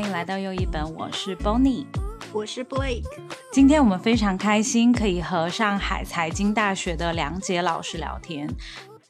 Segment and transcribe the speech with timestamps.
[0.00, 1.84] 欢迎来到又一本，我是 Bonnie，
[2.32, 3.04] 我是 Blake。
[3.52, 8.48] 今天我们非常开心，可以和上海财经大学的梁杰老师聊天。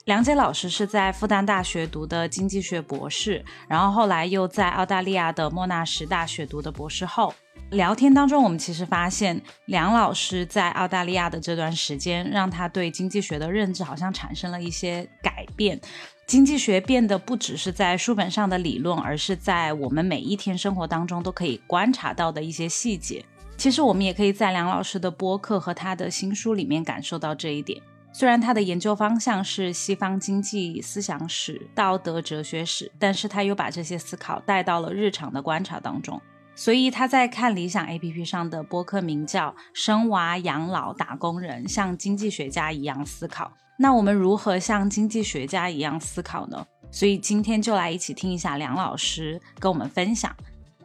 [0.07, 7.33] 梁杰老师是在复旦大学读的经济学博士，然后后来又在澳大利亚的莫纳什大学读的博士后。
[7.71, 15.81] 聊天当中，我们其实发现梁老师在澳大利亚的这段时间，让他对经济学的认知好像产生了一些改变。
[16.27, 23.25] 经济学变得不只是在书本上的理论，而是在我们每一天生活当中都可以观察到的一些细节。
[23.57, 27.81] 其实我们也可以在梁老师的播客和他的新书里面感受到这一点。
[28.13, 36.21] 虽然他的研究方向是西方经济思想史、道德哲学史，但是他又把这些思考带到了日常的观察当中。
[36.61, 43.51] 所以他在看理想 A P P 上的播客名叫“生娃养老打工人”，像经济学家一样思考。
[43.79, 46.67] 那我们如何像经济学家一样思考呢？
[46.91, 50.37] 所以今天就来一起听一下梁老师跟我们分享。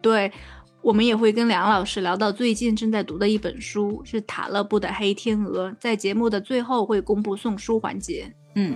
[0.02, 0.32] 对，
[0.82, 5.70] 我们也会跟梁老师聊到最近正在读的一本书，是塔勒布的《黑天鹅》。
[5.78, 8.34] 在节目的最后会公布送书环节。
[8.56, 8.76] 嗯，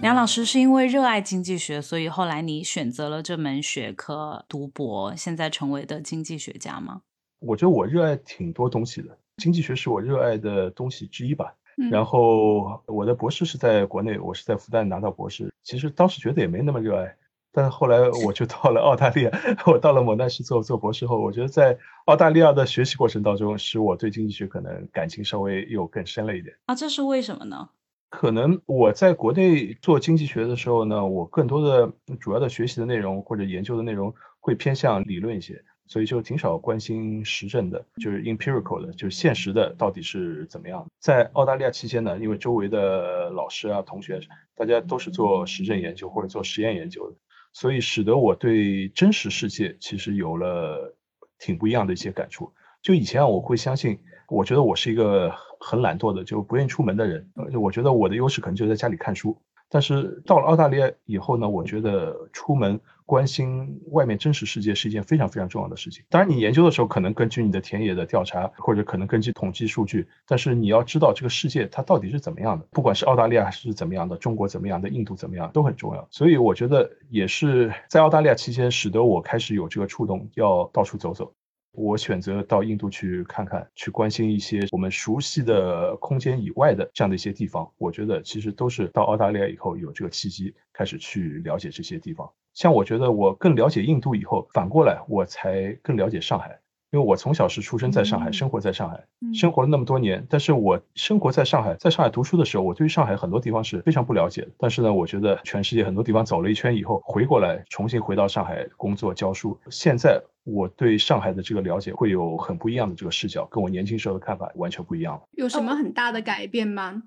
[0.00, 7.02] 梁老师是因为热爱经济学，所以后来你选择了这门学科读博，现在成为的经济学家吗？
[7.40, 11.54] 我觉得我热爱挺多东西的，经济学是我热爱的东西之一吧。
[11.90, 15.52] 然后我的博士是在国内，我是在复旦拿到博士。
[15.62, 17.14] 其实当时觉得也没那么热爱，
[17.52, 19.30] 但是后来我就到了澳大利亚，
[19.66, 26.56] 我到了莫纳什做做博士后，我觉得在澳大利亚的学习过程当中，使我对经济学可能感情稍微又更深了一点。
[26.64, 27.68] 啊，这是为什么呢？
[28.10, 35.64] 可能我在国内做经济学的时候呢，我更多的主要的学习的内容或者研究的内容会偏向理论一些。
[35.86, 40.86] 所以就挺少关心实证的，就是 empirical 的，就是现实的到底是怎么样。
[41.00, 44.20] 在澳大利亚期间呢，因为周围的老师啊、同学，
[44.54, 47.16] 大家都是做实证研究或者做实验研究的，
[47.52, 50.96] 所以使得我对真实世界其实有了
[51.40, 52.52] 挺不一样的一些感触。
[52.82, 53.98] 就以前啊，我会相信，
[54.30, 57.28] 我觉得我是一个很懒惰的，就不愿意出门的人。
[57.60, 59.36] 我觉得我的优势可能就在家里看书。
[59.72, 66.04] 但是到了澳大利亚以后呢，我觉得出门关心外面真实世界是一件非常非常重要的事情。
[66.08, 76.08] 当然，你研究的时候可能根据你的田野的调查，或者可能根据统计数据，但是你要知道这个世界它到底是怎么样的，不管是澳大利亚是怎么样的，中国怎么样的，印度怎么样，都很重要。
[76.10, 81.32] 所以我觉得也是在澳大利亚期间，使得我开始有这个触动，要到处走走。
[81.72, 87.70] 我选择到印度去看看，去关心一些我们熟悉的空间以外的这样的一些地方。
[87.78, 92.30] 我觉得其实都是到澳大利亚以后有这个契机，开始去了解这些地方。
[92.54, 96.60] 像我觉得我更了解印度以后，反过来我才更了解上海。
[96.92, 100.26] 因为我从小是出生在上海，生活在上海，生活了那么多年。
[100.28, 104.48] 但是我生活在上海，在上海读书的时候，我对于上海很多地方是非常不了解的。
[104.58, 115.22] 但是呢，我觉得全世界很多地方走了一圈以后，回过来重新回到上海工作教书，现在我对上海的这个了解会有很不一样的这个视角，跟我年轻时候的看法完全不一样了。
[115.32, 117.04] 有什么很大的改变吗？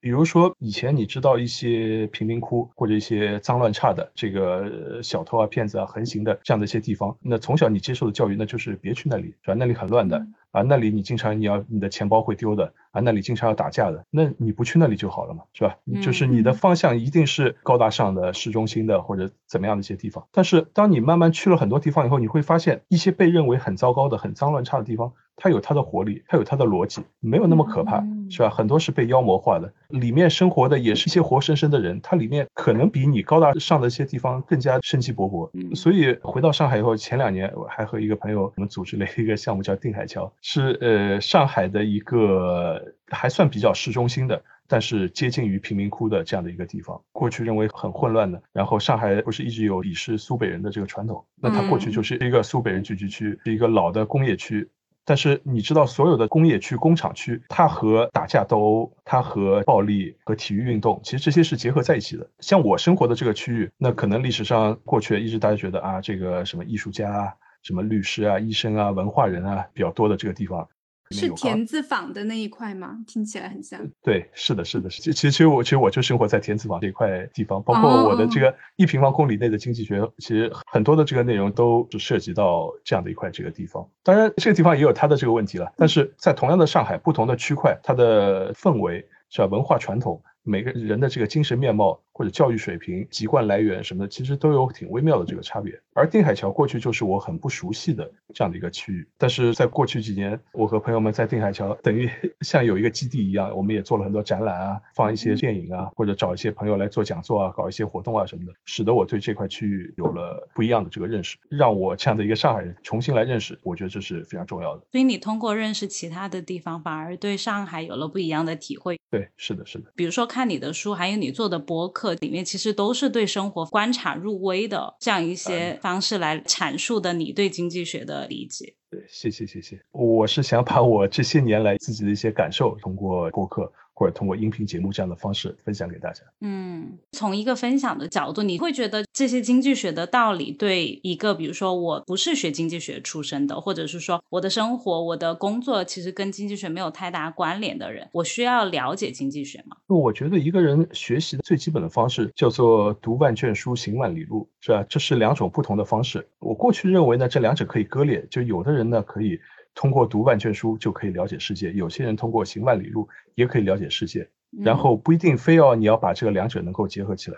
[0.00, 9.54] 比如说，以前你知道一些贫民窟或者一些脏乱差的这个小偷啊、骗子啊横行的这样的一些地方，那从小你接受的教育，那就是别去那里，是吧？
[9.54, 10.24] 那里很乱的
[10.56, 15.76] 啊，那里你经常你要你的钱包会丢的啊，那里经常要打架的，那你不去那里就好了嘛，是吧？
[16.00, 20.26] 就是你的方向一定是高大上的市中心的或者怎么样的一些地方。
[20.32, 25.12] 但是当你慢慢去了很多地方以后，你会发现一些被认为很糟糕的、很脏乱差的地方。
[25.38, 28.48] 它有它的活力，它有它的逻辑，没有那么可怕，是吧？
[28.48, 35.76] 很多是被妖魔化的，里面生活的也是一些活生生的人，它里面可能比你高大上的一些地方更加生机勃勃。
[35.76, 47.02] 所以回到上海以后，前两年我还和一个朋友我们组织了一个项目，叫定海桥，是呃上海的一个还算比较市中心的，但是接近于贫民窟的这样的一个地方。
[47.10, 54.70] 过去认为很混乱的，然后上海不是一直有鄙视苏北人的这个传统，那它过去就是一个苏北人聚居区，是一个老的工业区。
[55.04, 62.30] 但是你知道，所有的工业区、工厂区，它和打架斗殴，它和暴力和体育运动，其实这些是结合在一起的。
[62.38, 70.68] 像我生活的这个区域，那可能历史上过去一直大家觉得啊，这个什么艺术家、什么律师啊、医生啊、文化人啊比较多的这个地方。
[71.10, 72.96] 是田字坊的那一块吗？
[73.08, 73.80] 听起来很像。
[74.02, 75.02] 对，是的，是的，是。
[75.02, 83.88] 其实，其实我其实我就生活在田子坊这一块地方，包括我的这个一平方公里内的经济学，其实很多的这个内容都是涉及到这样的一块这个地方。
[84.04, 85.72] 当然，这个地方也有它的这个问题了。
[85.76, 89.46] 但是在同样的上海，不同的区块，它的氛围是吧？
[89.46, 95.78] 文化传统每个人的这个精神面貌或者教育水平、籍贯来源什么的，其实都有挺微妙的这个差别。
[95.92, 102.08] 而定海桥过去就是我很不熟悉的这样的一个区域，但是在过去几年，我和朋友们在定海桥等于
[102.42, 114.82] 像有一个基地一样，我们也做了很多展览啊，放一些电影啊，或者找一些朋友来做讲座啊，搞一些活动啊什么的，使得我对这块区域有了不一样的这个认识，让我这样的一个上海人重新来认识，我觉得这是非常重要的。
[114.92, 118.96] 所以你通过认识其他的地方，反而对上海有了不一样的体会。
[119.10, 119.92] 对，是的，是的。
[119.94, 128.74] 比如说看你的书，还有你做的博客里面，其实都是对生活观察入微的这样一些方式来阐述的你对经济学的理解。
[128.90, 129.80] 对，谢谢，谢谢。
[129.92, 133.72] 我是想把我这些年来自己的一些感受，通过播客。
[133.96, 136.22] 或者通过音频节目这样的方式分享给大家。
[136.42, 149.78] 嗯，从一个分享的角度，你会觉得这些经济学的道理对一个，比如说我不是学经济学出身的，或者是说我的生活、我的工作其实跟经济学没有太大关联的人，我需要了解经济学吗？
[149.86, 154.84] 我觉得一个人学习的最基本的方式叫做读万卷书，行万里路，是吧？
[154.86, 156.28] 这是两种不同的方式。
[156.38, 159.40] 我过去认为呢，这两者可以割裂，就有的人呢可以。
[159.76, 164.26] 通过读万卷书就可以了解世界，有些人通过行万里路也可以了解世界，
[164.64, 167.36] 然后不一定非要你要把这个两者能够结合起来。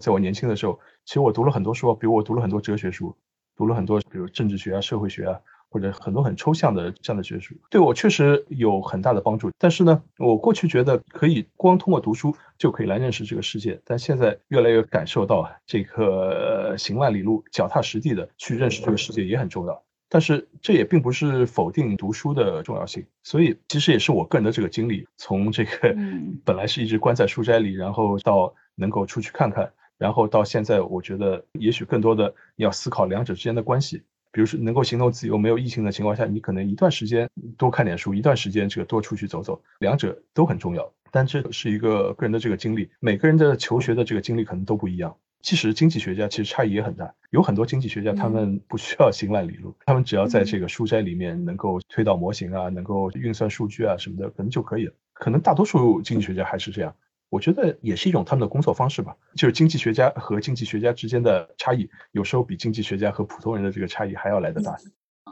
[0.00, 3.14] 在我年轻的时候，其实我读了很多书，比如我读了很多哲学书，
[3.54, 5.38] 读了很多比如政治学啊、社会学啊，
[5.68, 9.50] 或者很多很抽象的这样的学术，对我确实有很大的帮助。
[9.58, 19.85] 但是呢，我过去觉得可以光通过读书就可以来认识这个世界，但现在越来越感受到这个行万里路、脚踏实地的去认识这个世界也很重要。
[20.08, 25.96] 但是这也并不是否定读书的重要性，所以其实也是我个人的这个经历，从这个
[26.44, 34.02] 本来是一直关在书斋里，然后到能够出去看看，然后到现在，我觉得也许更多的要思考两者之间的关系。
[34.32, 37.26] 比如说能够行动自由、没有疫情的情况下，你可能一段时间
[37.56, 40.92] 多看点书，一段时间这个多出去走走，两者都很重要。
[41.10, 45.16] 但这是一个个人的这个经历，每个人的求学的这个经历可能都不一样。
[45.42, 54.92] 其实经济学家其实差异也很大，有很多经济学家他们不需要行万里路，他们只要在这个书斋里面能够推导模型啊，能够运算数据啊什么的，可能就可以了。
[55.12, 56.94] 可能大多数经济学家还是这样，
[57.30, 59.16] 我觉得也是一种他们的工作方式吧。
[59.36, 64.76] 就是经济学家和经济学家之间的差异，有时候比经济学家和普通人的这个差异还要来得大。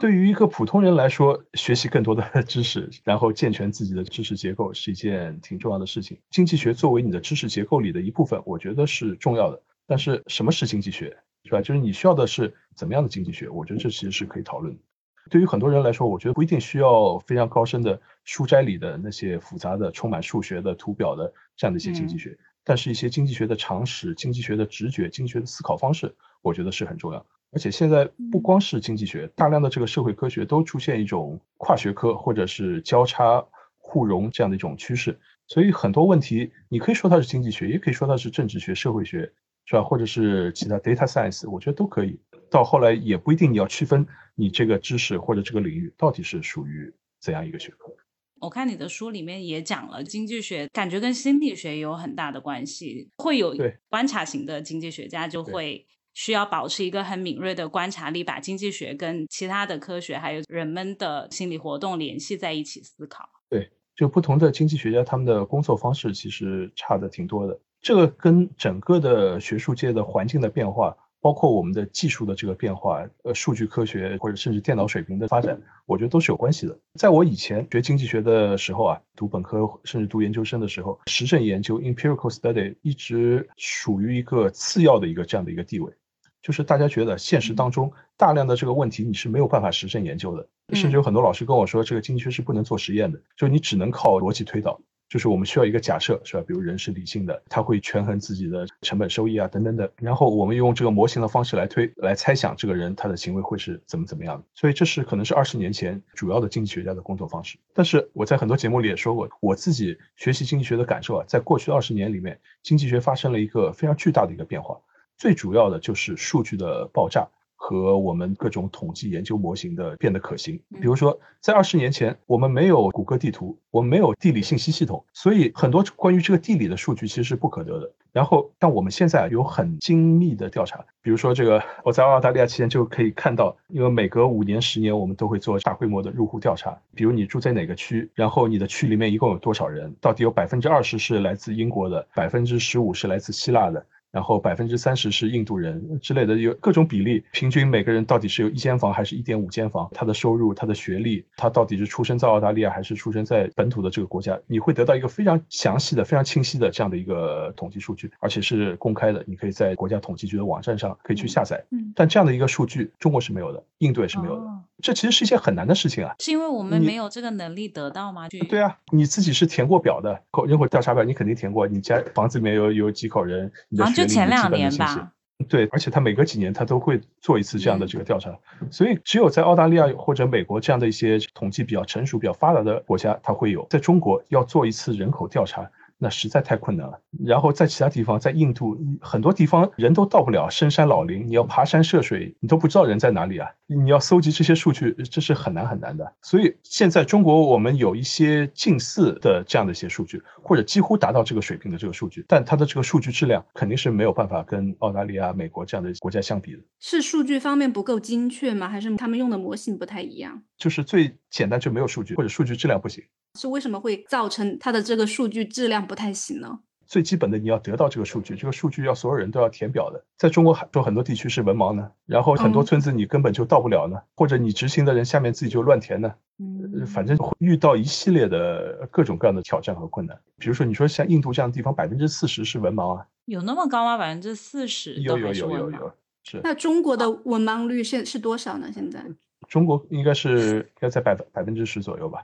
[0.01, 6.19] 对于一个普通人来说，学习更多的 知识，然后健全自己的知识结构是一件挺重要的事情。
[6.29, 9.61] 经济学作为你的知识结构里的一部分，我觉得是重要的。
[9.87, 11.61] 但是什么是经济学，是吧？
[11.61, 13.49] 就是你需要的是怎么样的经济学？
[13.49, 14.81] 我觉得这其实是可以讨论的。
[15.29, 27.25] 对于很多人来说，我觉得不一定需要非常高深的书斋里的那些复杂的、充满数学的图表的这样的一些经济学，但是一些经济学的常识、经济学的直觉、经济学的思考方式，我觉得是很重要。
[27.51, 33.43] 而且现在不光是经济学，大量的这个社会科学都出现一种跨学科或者是交叉
[33.77, 39.31] 互融这样的一种趋势，所以很多问题你可以说它是经济学，也可以说它是政治学、社会学。
[39.65, 39.83] 是吧？
[39.83, 42.19] 或者是其他 data science，我觉得都可以。
[42.49, 47.91] 到后来也不一定你要区分你这个知识或者这个领域到底是属于怎样一个学科。
[48.39, 53.09] 我看你的书里面也讲了经济学，感觉跟心理学有很大的关系。
[53.17, 53.55] 会有
[53.89, 63.27] 观察型的经济学家就会需要保持一个很敏锐的观察力，把经济学跟其他的科学还有人们的心理活动联系在一起思考。
[63.49, 67.59] 对，就不同的经济学家他们的工作方式其实差的挺多的。
[67.85, 76.75] 这个跟整个的学术界的环境的变化，包括我们的技术的这个变化，呃，数据科学或者甚至电脑水平的发展，我觉得都是有关系的。
[76.95, 85.93] 在我以前学经济学的时候啊，读本科甚至读研究生的时候，实证研究 （empirical study） 一直属于一个次要的一个这样的一个地位，
[86.41, 94.81] 就是大家觉得现实当中大量的这个问题你是没有办法实证研究的，甚至有很多老师跟我说，这个经济学是不能做实验的，就你只能靠逻辑推导。
[95.07, 96.43] 就是我们需要一个假设，是吧？
[96.47, 99.89] 比如人是理性的，他会权衡自己的成本收益啊，等等等。
[99.97, 104.43] 然后我们用这个模型的方式来推，来猜想这个人他的行为会是怎么怎么样的。
[104.53, 107.57] 所以这是可能是二十年前主要的经济学家的工作方式。
[107.73, 114.79] 但是我在很多节目里也说过，我自己学习经济学的感受啊，在过去二十年里面，经济学发生了一个非常巨大的一个变化，
[115.17, 117.27] 最主要的就是数据的爆炸。
[117.67, 120.61] 和我们各种统计研究模型的变得可行。
[120.79, 127.91] 比如说，在二十年前，我们没有谷歌地图，我们没有地理信息系统，所以很多关于这个地理的数据其实是不可得的。
[128.11, 136.77] 然后，但我们现在有很精密的调查，比如说这个，我在澳大利亚期间就可以看到，因为每隔五年、十年，我们都会做大规模的入户调查。
[136.93, 143.83] 比如你住在哪个区，然后你的区里面一共有多少人，到底有百分之二十是来自英国的，百分之十五是来自希腊的。
[144.15, 161.61] 然后百分之三十是印度人之类的，有各种比例，平均每个人到底是有一间房还是一点五间房，他的收入、他的学历，他到底是出生在澳大利亚还是出生在本土的这个国家，你会得到一个非常详细的、非常清晰的这样的一个统计数据，而且是公开的，你可以在国家统计局的网站上可以去下载。
[161.71, 166.13] 嗯，但这样的一个数据，中国是没有的，印度也是没有的，哦这其实是一件很难的事情啊。
[166.19, 168.27] 是因为我们没有这个能力得到吗？
[168.29, 175.11] 对啊，你自己是填过表的，口人口调查表你肯定填过，你家房子里面有有几口人，你的好像就前两年吧。
[175.49, 178.33] 对，而且他每隔几年他都会做一次这样的嗯这个调查，
[178.71, 183.67] 所以只有在澳大利亚或者美国这样的一些统计比较成熟、比较发达的国家，它会有。
[183.69, 186.99] 在中国要做一次人口调查，那实在太困难了。
[187.25, 193.49] 然后在其他地方，在印度很多地方人都到不了，深山老林，你要爬山涉水，你都不知道人在哪里啊！
[193.67, 196.13] 你要搜集这些数据，这是很难很难的。
[196.21, 206.59] 所以现在中国我们有一些近似的这样的一些数据，或者几乎达到这个水平的这个数据，但它的这个数据质量肯定是没有办法跟澳大利亚、美国这样的国家相比的。
[206.79, 208.67] 是数据方面不够精确吗？
[208.67, 210.43] 还是他们用的模型不太一样？
[210.57, 213.03] 就是最简单就没有数据，或者数据质量不行。
[213.35, 216.59] 是为什么会造成它的这个数据质量不太行呢？
[216.87, 220.05] 最基本的你要得到这个数据，这个数据要所有人都要填表的。
[220.19, 230.15] 在中国很多很多地区是文盲呢，然后很多嗯村子你根本就到不了呢，或者你执行的人下面自己就乱填呢，呃嗯反正会遇到一系列的各种各样的挑战和困难。
[230.37, 233.97] 比如说你说像印度这样的地方，百分之四十是文盲啊，有那么高吗？
[233.97, 238.71] 百分之四十有有有有有，是那中国的文盲率现是多少呢？
[238.71, 239.03] 现在
[239.47, 242.23] 中国应该是应该在百分百分之十左右吧。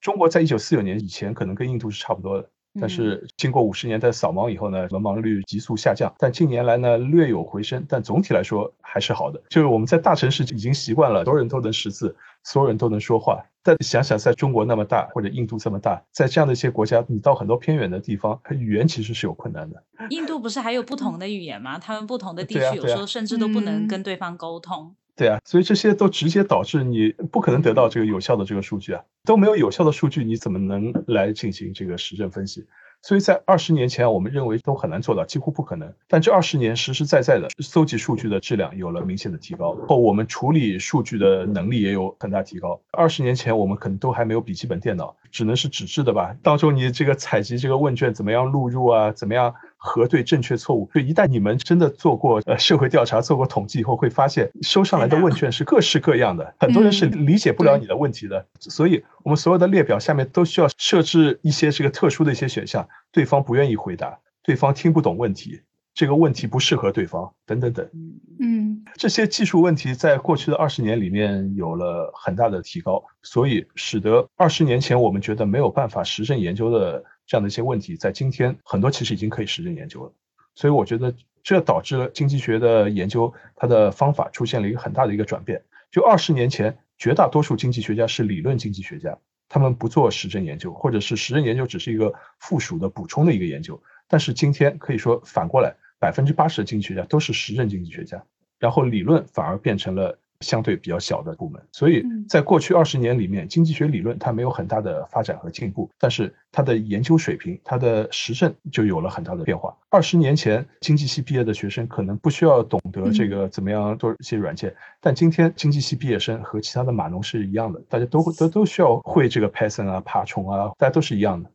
[0.00, 2.48] 中国在一九四九年以前可能跟印度是差不多的，
[2.80, 6.12] 但嗯是经过五十年代扫盲以后呢，文盲率急速下降。
[6.18, 9.42] 但近年来呢，略有回升，但总体来说还是好的。
[9.48, 12.14] 就是我们在大城市已经习惯了，所有人都能识字，
[12.44, 13.44] 所有人都能说话。
[13.62, 19.82] 但想想在中国那么大，或者印度这么大，在这样的一些国家，你到很多偏远的地方，语言其实是有困难的。
[20.10, 21.78] 印度不是还有不同的语言吗？
[21.78, 24.94] 他们不同的地区有时候甚至都不能嗯跟对方沟通。
[25.18, 32.64] 对啊，所以这些都直接导致你不可能得到这个有效的这个数据啊，都没有有效的数据，你怎么能来进行这个实证分析？
[33.02, 35.92] 所以在二十年前，我们认为都很难做到，几乎不可能。
[36.06, 42.80] 但这二十年实实在在的搜集数据的质量有了明显的提高，后我们处理数据的能力也有很大提高。
[42.92, 46.34] 二十年前我们可能都还没有笔记本电脑，只能是纸质的吧。
[46.42, 50.90] 到时候你这个采集这个问卷怎么样录入啊，怎么样核对正确错误？
[50.94, 58.46] 就一旦你们真的做过呃社会调查、做过统计以后，会发现收上来的问卷是各式各样的，很多人是理解不了你的问题的。
[58.58, 65.60] 所以我们所有的列表下面都需要设置一些这个特殊的一些选项，对方不愿意回答，对方听不懂问题，
[65.98, 67.84] 这个问题不适合对方，等等等。
[67.92, 80.12] 嗯，嗯这些技术问题在过去的二十年里面有了很大的提高，所以使得二十年前我们觉得没有办法实证研究的这样的一些问题，在今天很多其实已经可以实证研究了。
[80.54, 81.12] 所以我觉得
[81.42, 85.64] 这导致了经济学的研究它的方法出现了一个很大的一个转变。
[85.90, 93.82] 就二十年前，绝大多数经济学家是理论经济学家，他们不做实证研究，或者是实证研究只是一个附属的补充的一个研究。
[94.10, 98.22] 但是今天可以说反过来，百分之八十的经济学家都是实证经济学家。
[98.58, 101.62] 然后理论反而变成了相对比较小的部门。
[101.70, 109.76] 所以嗯在过去二十年里面，经济学理论它没有很大的发展和进步，但是它的研究水平、它的实证就有了很大的变化。
[109.90, 121.48] 二十年前，经济系毕业的学生可能不需要懂得这个怎么样做一些软件，但今天经济系毕业生和其他的码农是一样的，大家都会都都需要会这个 Python 啊、爬虫啊，大家都是一样的。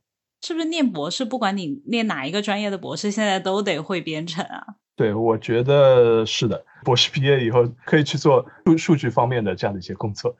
[0.44, 4.76] 是不是念博士，不管你念哪一个专业的博士，现在都得会编程啊？
[4.98, 6.66] 对，我觉得是的。
[6.84, 10.36] 博士毕业以后可以去做数数据方面的这样的一些工作。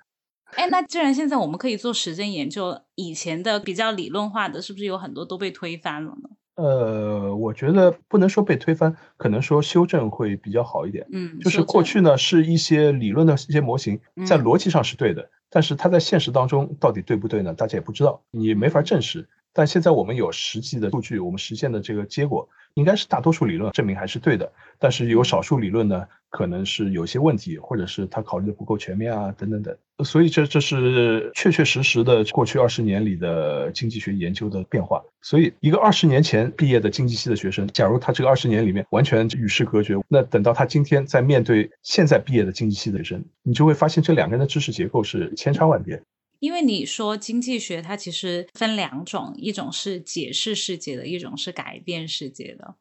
[0.56, 6.30] 哎，那既然现在我们可以做实证研究，以前的比较理论化的，是不是有很多都被推翻了呢？
[6.56, 11.08] 呃，我觉得不能说被推翻，可能说修正会比较好一点。
[11.14, 17.54] 嗯，就是过去呢是一些理论的一些模型，在嗯逻辑上是对的，但是它在现实当中到底对不对呢？
[17.54, 19.28] 大家也不知道，你没法嗯证实。
[19.54, 24.52] 但现在我们有实际的数据，我们实现的这个结果，应该是大多数理论证明还是对的。
[24.80, 29.78] 但是有少数理论呢，可能是有些问题，或者是他考虑的不够全面啊，等等等。
[30.04, 35.00] 所以这这是确确实实的过去二十年里的经济学研究的变化。
[35.22, 46.02] 所以一个二十年前毕业的经济系的学生，假如他这个二十年里面完全与世隔绝，那等到他今天在面对现在毕业的经济系的学生，你就会发现这两个人的知识结构是千差万别。
[46.44, 52.76] 因为你说经济学它其实分两种，一种是解释世界的，一种是改变世界的。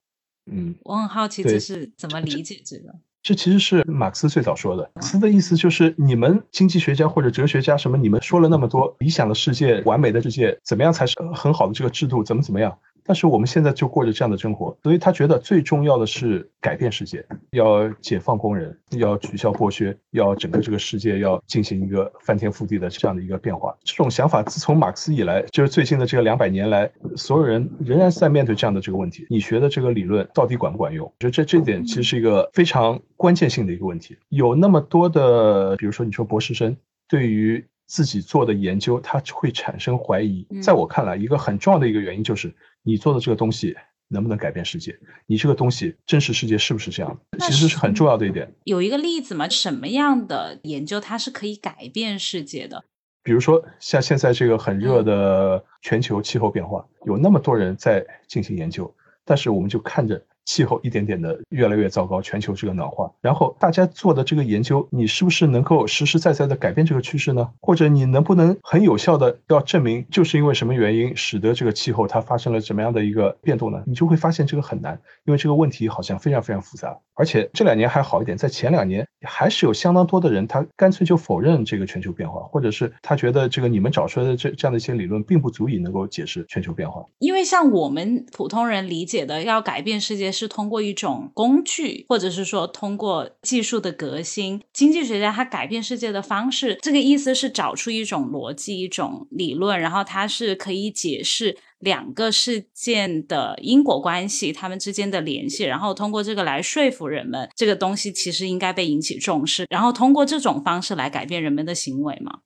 [0.51, 2.93] 嗯，我很好奇这是怎么理解这个？
[3.23, 4.91] 这其实是马克思最早说的。
[4.97, 12.25] 马克思的意思就是，你们经济学家或者哲学家什么，你们说了那么多理想的世界、完美的世界，怎么样才是很好的这个制度？
[12.25, 12.77] 怎么怎么样？
[13.05, 23.77] 但是我们现在就过着这样的生活，所以他觉得最重要的是改变世界，要解放工人，要取消剥削，要整个这个世界要进行一个翻天覆地的这样的一个变化。
[23.83, 31.05] 这种想法自从马克思以来，就是最近的这个两百年来，所有人仍然是在面对这样的这个问题：你学的这个理论到底管不管用？
[31.07, 34.17] 我觉得这这点其实是一个非常关键性的一个问题。
[34.29, 36.77] 有那么多的，比如说你说博士生
[37.09, 37.65] 对于。
[37.93, 40.47] 自己做的研究，他会产生怀疑。
[40.63, 43.77] 在我看来，一个很重要的一个原因就是，你做的这个东西
[44.09, 44.99] 能不能改变世界？
[45.27, 47.47] 你这个东西真实世界是不是这样的？
[47.47, 48.51] 其实是很重要的一点。
[48.65, 49.47] 有一个例子嘛？
[49.47, 52.83] 什么样的研究它是可以改变世界的？
[53.23, 58.95] 比如说，像现在这个很热的全球气候变化，有那么多人在进行研究，
[59.27, 60.25] 但是我们就看着。
[60.45, 67.49] 气候一点点的越来越糟糕，全球这个暖化，然后大家做的这个研究，你是不是能够实实在在的改变这个趋势呢？
[67.61, 73.83] 或者你能不能很有效的要证明，就是因为什么原因使得这个气候它发生了什么样的一个变动呢？
[73.87, 76.99] 你就会发现这个很难，因为这个问题好像非常非常复杂。
[77.15, 87.05] 而且这两年还好一点，在前两年还是有相当多的人，他干脆就否认这个全球变化，或者是他觉得这个你们找出来的这这样的一些理论并不足以能够解释全球变化。
[87.19, 94.61] 因为像我们普通人理解的，要改变世界是通过一种工具，或者是说通过技术的革新。
[94.73, 101.59] 经济学家他改变世界的方式，这个意思是找出一种逻辑、一种理论，然后它是可以解释。
[101.83, 112.39] 两个事件的因果关系，他们之间的联系，然后通过这个来说服人们，这个东西其实应该被引起重视，然后通过这种方式来改变人们的行为嘛？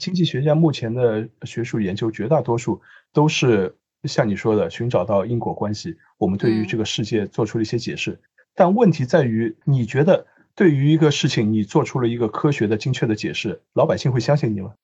[0.00, 2.80] 经济学家目前的学术研究，绝大多数
[3.12, 8.20] 都是像你说的，寻找到因果关系，我们对于这个世界做出了一些解释。
[8.54, 10.24] 但问题在于，你觉得
[10.54, 14.74] 对于一个事情，你做出了一个科学的、精确的解释，老百姓会相信你吗？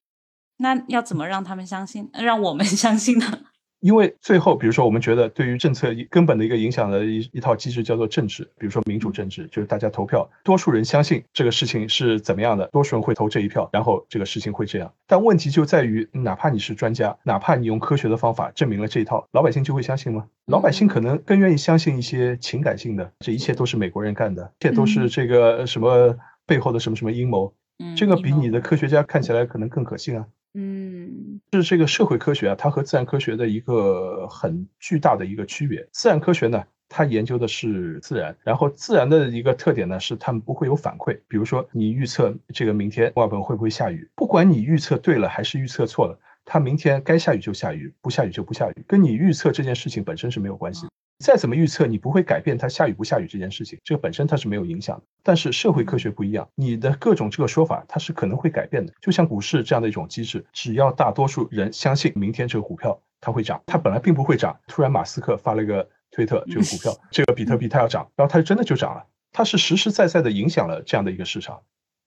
[0.56, 2.10] 那要怎么让他们相信？
[2.12, 3.42] 让我们相信呢？
[3.80, 14.92] 因为最后，比如说，我们觉得对于政策根本的一个影响的一一套机制叫做政治，比如说民主政治，就是大家投票，多数人相信这个事情是怎么样的，多数人会投这一票，然后这个事情会这样。
[15.06, 20.26] 但问题就在于，哪怕你是专家，哪怕你用科学的方法证明了这一套，老百姓就会相信吗？
[20.46, 26.16] 老百姓可能更愿意相信一些情感性的，这一切都是美国人干的，这都是这个什么
[26.46, 27.54] 背后的什么什么阴谋，
[27.96, 30.26] 这个比你的科学家看起来可能更可信啊。
[30.54, 35.86] 嗯，是这个社会科学啊，它和自然科学的一个很巨大的一个区别。
[35.92, 41.18] 自然科学呢，它研究的是自然，然后自然的一个特点呢是它们不会有反馈。
[41.28, 46.18] 比如说，你预测这个明天墨尔本会不会下雨，不管你预测对了还是预测错了，
[46.50, 50.86] 它明天该下雨就下雨，不下雨就不下雨，跟你预测这件事情本身是没有关系。
[51.22, 55.04] 再怎么预测，你不会改变它下雨不下雨这件事情，这个本身它是没有影响的。
[55.22, 58.90] 但是社会科学不一样，你的各种这个说法，它是可能会改变的。
[59.02, 71.60] 就像股市这样的一种机制，只要大多数人相信明天这个股票它会涨，它本来并不会涨，突然马斯克发了一个推特，这个股票，这个比特币它要涨，然后它就真的就涨了，它是实实在在的影响了这样的一个市场。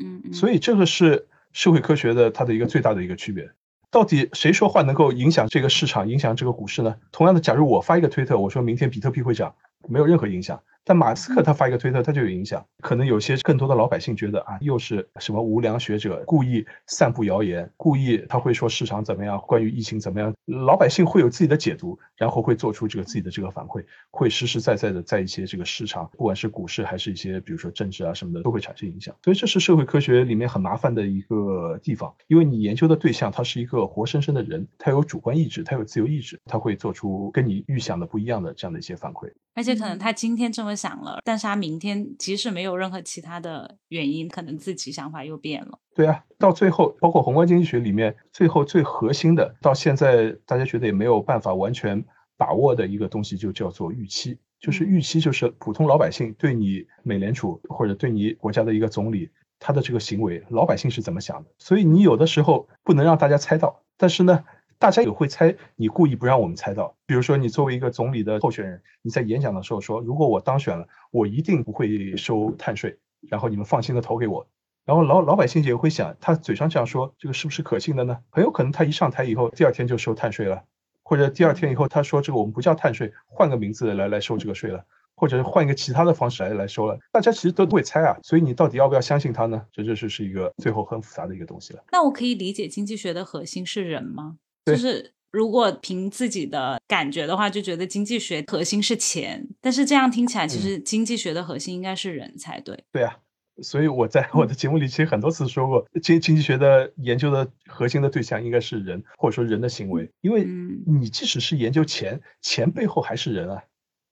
[0.03, 3.51] 嗯，所以这个是社会科学的它的一个最大的一个区别。
[3.91, 6.95] 到底谁说话能够影响这个市场，影响这个股市呢？
[7.11, 9.53] 同样的，假如我发一个推特，我说明天比特币会涨，
[9.89, 10.61] 没有任何影响。
[10.83, 12.65] 但马斯克他发一个推特，他就有影响。
[12.81, 29.15] 可能有些更多的老百姓觉得啊，又是什么无良学者故意散布谣言，故意他会说市场怎么样，关于疫情怎么样，老百姓会有自己的解读，然后会做出这个自己的这个反馈，会实实在在的在一些这个市场，不管是股市还是一些比如说政治啊什么的，都会产生影响。
[29.23, 39.31] 所以这是社会科学里面很麻烦的一个地方，因为你研究的对象他是一个活生生的人，他有主观意志，他有自由意志，他会做出跟你预想的不一样的这样的一些反馈。
[39.53, 45.79] 而且可能他今天这么想了，但是他明天即使没有任何其他的原因，可能自己想法又变了。
[45.93, 52.03] 对啊，到最后，包括宏观经济学里面，最后最核心的，到现在大家觉得也没有办法完全
[52.37, 54.37] 把握的一个东西，就叫做预期。
[54.59, 59.29] 就是预期，就是普通老百姓对你美联储或者对你国家的一个总理
[59.59, 61.49] 他的这个行为，老百姓是怎么想的？
[61.57, 64.43] 所以你有的时候不能让大家猜到，但是呢。
[64.81, 66.95] 大家也会猜，你故意不让我们猜到。
[67.05, 72.97] 比如说，你作为一个总理的候选人，你在演讲的时候说：“如果我当选了，我一定不会收碳税，
[73.29, 74.47] 然后你们放心的投给我。”
[74.83, 78.17] 然后老老百姓也会想，他嘴上这样说，这个是不是可信的呢？
[78.31, 80.63] 很有可能他一上台以后，第二天就收碳税了，
[81.03, 86.97] 或者第二天以后他说这个我们不叫碳税，换个名字来来收这个税了，或者是换一个其他的方式来来收了。
[87.11, 89.63] 大家其实都会猜啊，所以你到底要不要相信他呢？
[89.71, 91.83] 这就是是一个最后很复杂的一个东西了。
[91.91, 94.37] 那我可以理解经济学的核心是人吗？
[94.65, 102.83] 就是如果凭自己的感觉的话，就觉得经济学核心是钱，但是这样听起来，其实经济学的核心应该是人才对。
[102.91, 103.17] 对啊，
[103.61, 110.45] 所以我在 我的节目里其实很多次说过，经经济学的研究的核心的对象应该是人，或者说人的行为，因为
[110.85, 113.63] 你即使是研究钱，钱背后还是人啊。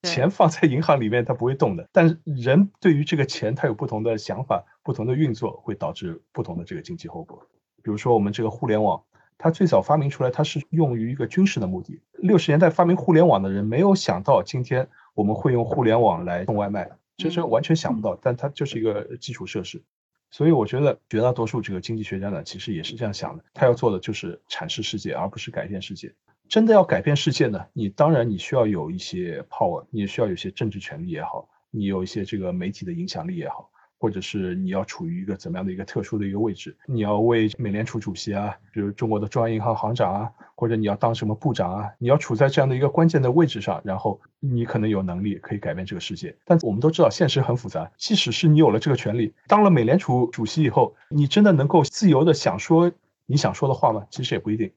[0.04, 1.86] 钱放在银行里面，它不会动的。
[1.92, 7.46] 但是人对于这个钱，他有不同的想法，不同的运作，会导致不同的这个经济后果。
[7.84, 9.04] 比如说，我们这个互联网，
[9.40, 12.02] 它最早发明出来，它是用于一个军事的目的。
[12.12, 18.20] 六十年代发明互联网的人，没有想到今天我们会用互联网来送外卖，这是完全想不到。
[18.22, 19.82] 但它就是一个基础设施。
[20.30, 23.44] 所以我觉得绝大多数这个经济学家呢，其实也是这样想的。
[23.54, 26.14] 他要做的就是阐释世界，而不是改变世界。
[26.50, 27.66] 真的要改变世界呢？
[27.72, 46.34] 你当然你需要有一些 power，你也需要有些政治权利也好，你有一些这个媒体的影响力也好，或者是你要处于一个怎么样的一个特殊的一个位置，你要为美联储主席啊，比如中国的中央银行行长啊，或者你要当什么部长啊，你要处在这样的一个关键的位置上，然后你可能有能力可以改变这个世界。
[46.46, 52.92] 但我们都知道现实很复杂，即使是你有了这个权利，当了美联储主席以后，你真的能够自由的想说
[53.26, 54.06] 你想说的话吗？
[54.10, 54.72] 其实也不一定。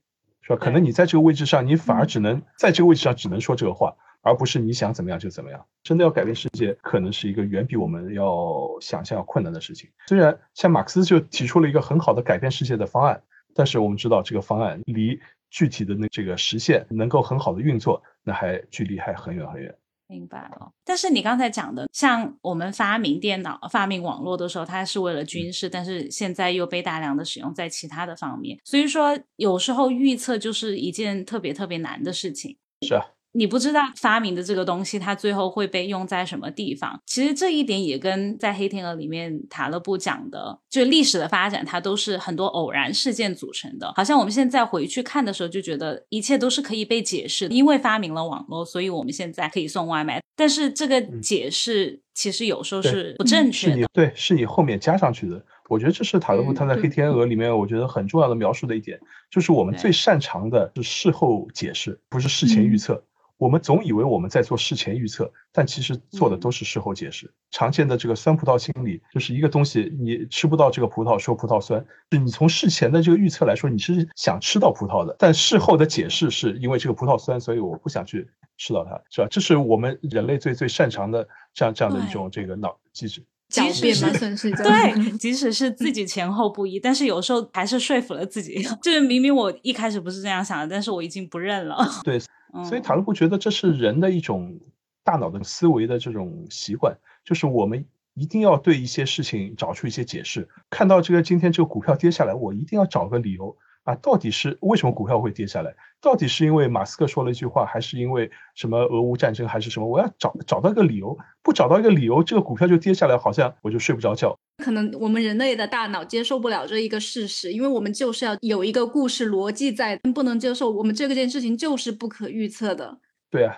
[0.44, 0.56] 是吧？
[0.56, 5.64] 可能你在这个位置上，你反而只能在这个位置上只能说这个话，而不是你想怎么样就怎么样。
[5.82, 9.90] 真的要改变世界，可能是一个远比我们要想象要困难的事情。
[10.06, 13.22] 虽然像马克思就提出了一个很好的改变世界的方案，
[13.54, 19.74] 但是我们知道这个方案离具体的那这个实现能够很好的运作，那还距离还很远很远。
[20.08, 32.58] 明白了，但是你刚才讲的，像我们发明电脑、发明网络的时候，它是为了军事，但是现在又被大量的使用在其他的方面，所以说有时候预测就是一件特别特别难的事情。
[32.86, 33.02] 是啊。
[33.32, 37.00] 你不知道发明的这个东西，它最后会被用在什么地方？
[37.06, 43.92] 其实这一点也跟在《黑天鹅》里面塔勒布讲的，就历史的发展，它都是很多偶然事件组成的。
[43.96, 50.20] 好像我们现在回去看的时候，就觉得一切都是可以被解释，因为发明了网络，所以我们现在可以送外卖。
[50.34, 55.42] 但是这个解释其实有时候是不正确的，对，是你后面加上去的。
[55.68, 58.98] 我觉得这是塔勒布他在《黑天鹅》里面我觉得很重要的描述的一点，
[59.30, 63.02] 就是我们最擅长的是事后解释，不是事前预测。
[63.42, 67.28] 我们总以为我们在做事前预测，但其实做的都是事后解释。
[67.50, 78.24] 常见的这个酸葡萄心理，就是一个东西你吃不到这个葡萄，说葡萄酸，是你从事前的这个预测来说，你是想吃到葡萄的，但事后的解释是因为这个葡萄酸，所以我不想去
[78.58, 79.26] 吃到它，是吧？
[79.28, 83.24] 这是我们人类最最擅长的这样这样的一种这个脑机制。
[83.50, 88.62] 狡辩嘛，算是对，即使是自己前后不一，但是有时候还是说服了自己。
[88.80, 91.84] 就是明明我一开始不是这样想的，但是我已经不认了。
[92.04, 92.20] 对。
[92.64, 94.60] 所以塔勒布觉得这是人的一种
[95.04, 100.48] 大脑的思维的这种习惯，就是我们一定要对一些事情找出一些解释。
[100.68, 105.74] 看到这个今天这个股票跌下来，我一定要找个理由啊，到底是为什么股票会跌下来？
[106.02, 109.86] 到底是因为马斯克说了一句话，还是因为什么俄乌战争，还是什么？
[109.86, 114.36] 我要找找到一个理由，不找到一个理由，这个股票就跌下来，好像我就睡不着觉。
[114.58, 122.98] 可能我们人类的大脑接受不了这一个事实，因为我们就是要有一个故事逻辑在，不能接受我们这个件事情就是不可预测的。
[123.30, 123.56] 对啊，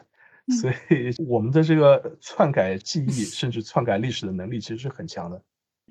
[0.61, 5.43] 所以我们的这个篡改记忆 甚至篡改历史的能力其实是很强的。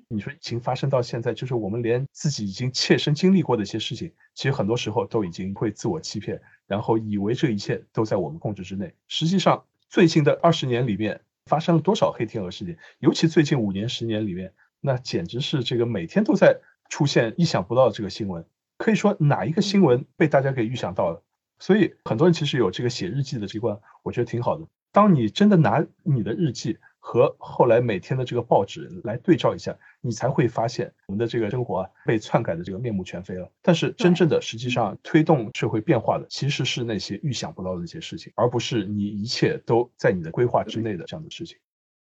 [0.08, 8.94] 你说疫情发生到现在，就是我们连自己已经切身经历过的一些事情，其实很多时候都已经会自我欺骗，然后以为这一切都在我们控制之内。
[9.08, 12.78] 实际上，最近的二十年里面发生了多少黑天鹅事件？
[12.98, 14.52] 尤其最近五年、十年里面。
[14.86, 18.44] 那简直是这个每天都在出现意想不到的这个新闻，
[18.76, 21.22] 可以说哪一个新闻被大家给预想到了？
[21.58, 24.66] 所以很多人其实有这个写日记的习惯，我觉得挺好的。
[24.92, 33.52] 当你真的拿你的日记和后来每天的这个报纸来对照一下，你才会发现我们的这个生活啊被篡改的这个面目全非了。
[33.60, 41.58] 但是真正的实际上推动社会变化的，其实是那些预想不到的一些事情，而不是你一切都在你的规划之内的这样的事情。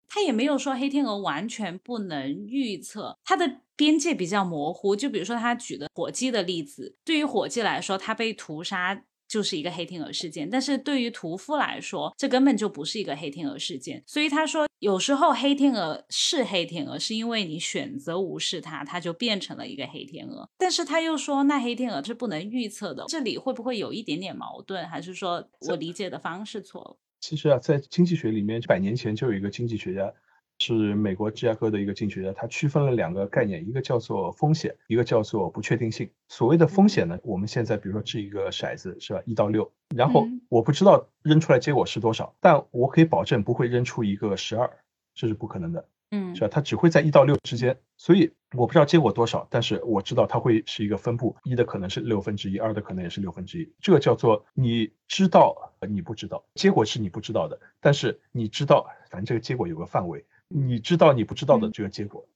[0.07, 4.95] 他也没有说黑天鹅完全不能预测，它的边界比较模糊。
[4.95, 14.03] 就比如说他举的火鸡的例子，对于火鸡来说，它被屠杀就是一个黑天鹅事件；但是对于屠夫来说，这根本就不是一个黑天鹅事件。
[14.05, 20.51] 所以他说，有时候黑天鹅是黑天鹅，是因为你选择无视它，它就变成了一个黑天鹅。
[20.59, 24.85] 但是他又说，那黑天鹅是不能预测的，这里会不会有一点点矛盾？
[24.89, 26.99] 还是说我理解的方式错了？
[27.21, 30.13] 其实啊，在经济学里面，百年前就有一个经济学家，
[30.61, 36.09] 是美国芝加哥的一个经济学家，他区分了两个概念，一个叫做风险，一个叫做不确定性。
[36.29, 39.23] 所谓的风险呢，我们现在比如说掷一个骰子，是吧？
[39.25, 44.71] 一到六，然后我不知道扔出来结果是多少，但我可以保证不会扔出一个十二，
[45.15, 45.89] 这是不可能的。
[46.13, 46.49] 嗯，是吧？
[46.49, 53.73] 它只会在一到六之间，所以我不知道结果多少，但是我知道它会是一个分布，一的可能是六分之一，二的可能也是六分之一。
[53.81, 62.29] 这个叫做你知道，你不知道，结果是你不知道的，但是你知道，反正这个结果有个范围，你知道你不知道的这个结果。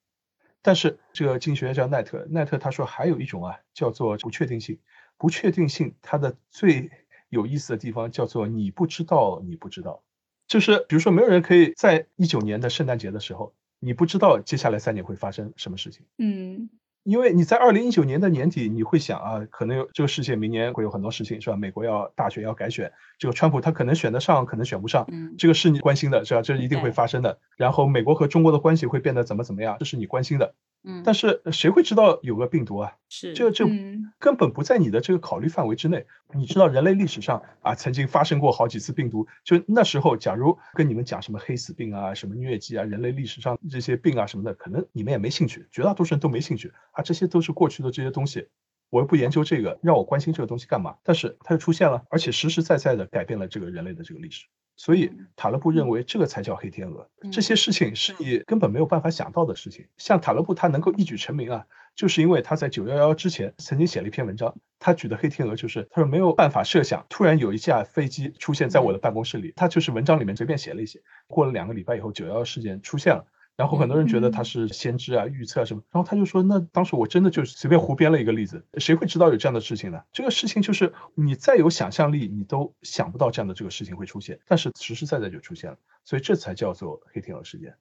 [0.63, 4.79] 但是这个经济学家叫奈特，奈特他说还有一种啊，叫做不确定性。
[5.19, 6.91] 不确定性它的最
[7.29, 10.03] 有意思的地方叫做你不知道，你不知道。
[10.49, 16.07] 就是比如说，没有人可以在一九年的圣诞节的时候，你不知道接下来三年会发生什么事情。
[16.19, 16.71] 嗯。
[17.05, 21.57] 因为你在二零一九年的年底，你会想啊，可能有这个世界明年会有很多事情，是吧？
[21.57, 26.41] 美国要大选要改选，这个川普他可能选得上，可能选不上，嗯，这个是你关心的，是吧？
[26.41, 27.39] 这是一定会发生的。
[27.59, 30.55] 然后美国和中国的关系会变得怎么怎么样，这是你关心的。
[30.85, 32.93] 嗯，但是谁会知道有个病毒啊？
[33.09, 36.07] 是这这嗯根本不在你的这个考虑范围之内。
[36.35, 48.49] 你知道人类历史上啊，曾经发生过好几次病毒，就那时候，假如跟你们讲什么黑死病啊、什么疟疾啊，人类历史上这些病啊什么的，可能你们也没兴趣，绝大多数人都没兴趣啊，这些都是过去的这些东西。
[48.91, 50.97] 我又不研究这个，让我关心这个东西干嘛？
[51.03, 54.47] 但是它就出现了，而且实实在在的改变了这个人类的这个历史。
[54.77, 59.87] 所以塔勒布认为这个才叫黑天鹅，这些事情是你根本没有办法想到的事情。
[59.97, 71.01] 像塔勒布他能够一举成名啊，就是因为他在九幺幺之前曾经写了一篇文章，他举的黑天鹅就是他说没有办法设想，突然有一架飞机出现在我的办公室里，他就是文章里面随便写了一些。
[71.29, 73.25] 过了两个礼拜以后，九幺幺事件出现了。
[73.57, 80.03] 然后很多人觉得他是先知啊、预测什么，然后他就说：“那当时我真的就随便胡编了一个例子，谁会知道有这样的事情呢？
[80.13, 87.77] 这个事情就是你再有想象力，你都想不到这样的这个事情会出现，但是实实在在就出现了，所以这才叫做黑天鹅事件。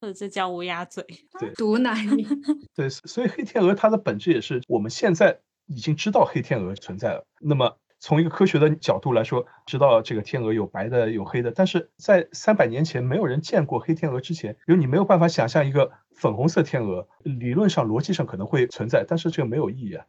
[0.00, 1.04] 或者这叫乌鸦嘴。
[1.38, 1.94] 对毒奶，
[2.74, 7.26] 对，所以黑天鹅它的本质也是我们现在已经知道黑天鹅存在了。
[7.40, 7.76] 那么。
[7.98, 20.04] 从一个科学的角度来说，知道这个天鹅有白的有黑的，但是在三百年前没有人见过黑天鹅之前，因为你没有办法想象一个粉红色天鹅，理论上逻辑上可能会存在，但是这个没有意义啊。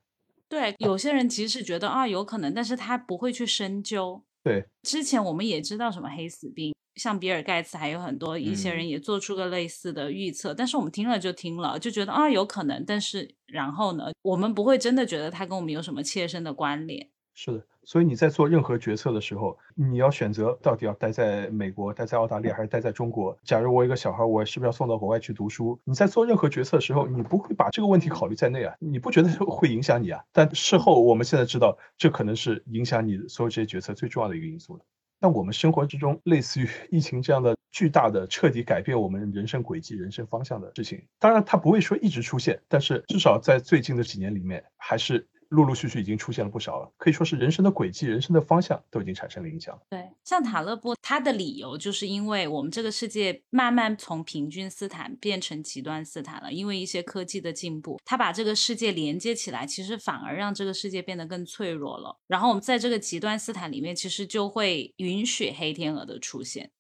[0.50, 4.24] 对，有些人其实是觉得啊有可能，但是他不会去深究。
[4.44, 17.10] 对，之前我们也知道什么黑死病，像比尔盖茨还有很多一些人也做出个类似的预测，但是我们听了就听了，就觉得啊有可能，但是然后呢，我们不会真的觉得它跟我们有什么切身的关联。
[17.34, 17.66] 是的。
[17.88, 23.38] 所以你在做任何决策的时候，你要选择到底要待在美国、待在澳大利亚还是待在中国。
[23.46, 25.80] 假如我一个小孩，我是不是要送到国外去读书？
[25.86, 30.22] 你在做任何决策的时候，你不会把这个问题考虑在内啊，你不觉得会影响你啊？
[30.34, 34.84] 但事后我们现在知道，这可能是影响你所有这些决策最重要的一个因素了。
[35.22, 45.26] 那我们生活之中，类似于 疫情这样的巨大的、彻底改变我们人生轨迹、人生方向的事情，当然它不会说一直出现，但是至少在最近的几年里面，还是。
[45.50, 49.80] 陆陆续续已经出现了不少了，可以说是人生的轨迹、人生的方向都已经产生了影响。
[49.90, 62.18] 对，像塔勒布，他的理由就是因为我们这个世界慢慢从平均斯坦变成极端斯坦了，因为一些科技的进步，他把这个世界连接起来，其实反而让这个世界变得更脆弱了。
[62.28, 66.72] 然后我们在这个极端斯坦里面，其实就会允许黑天鹅的出现。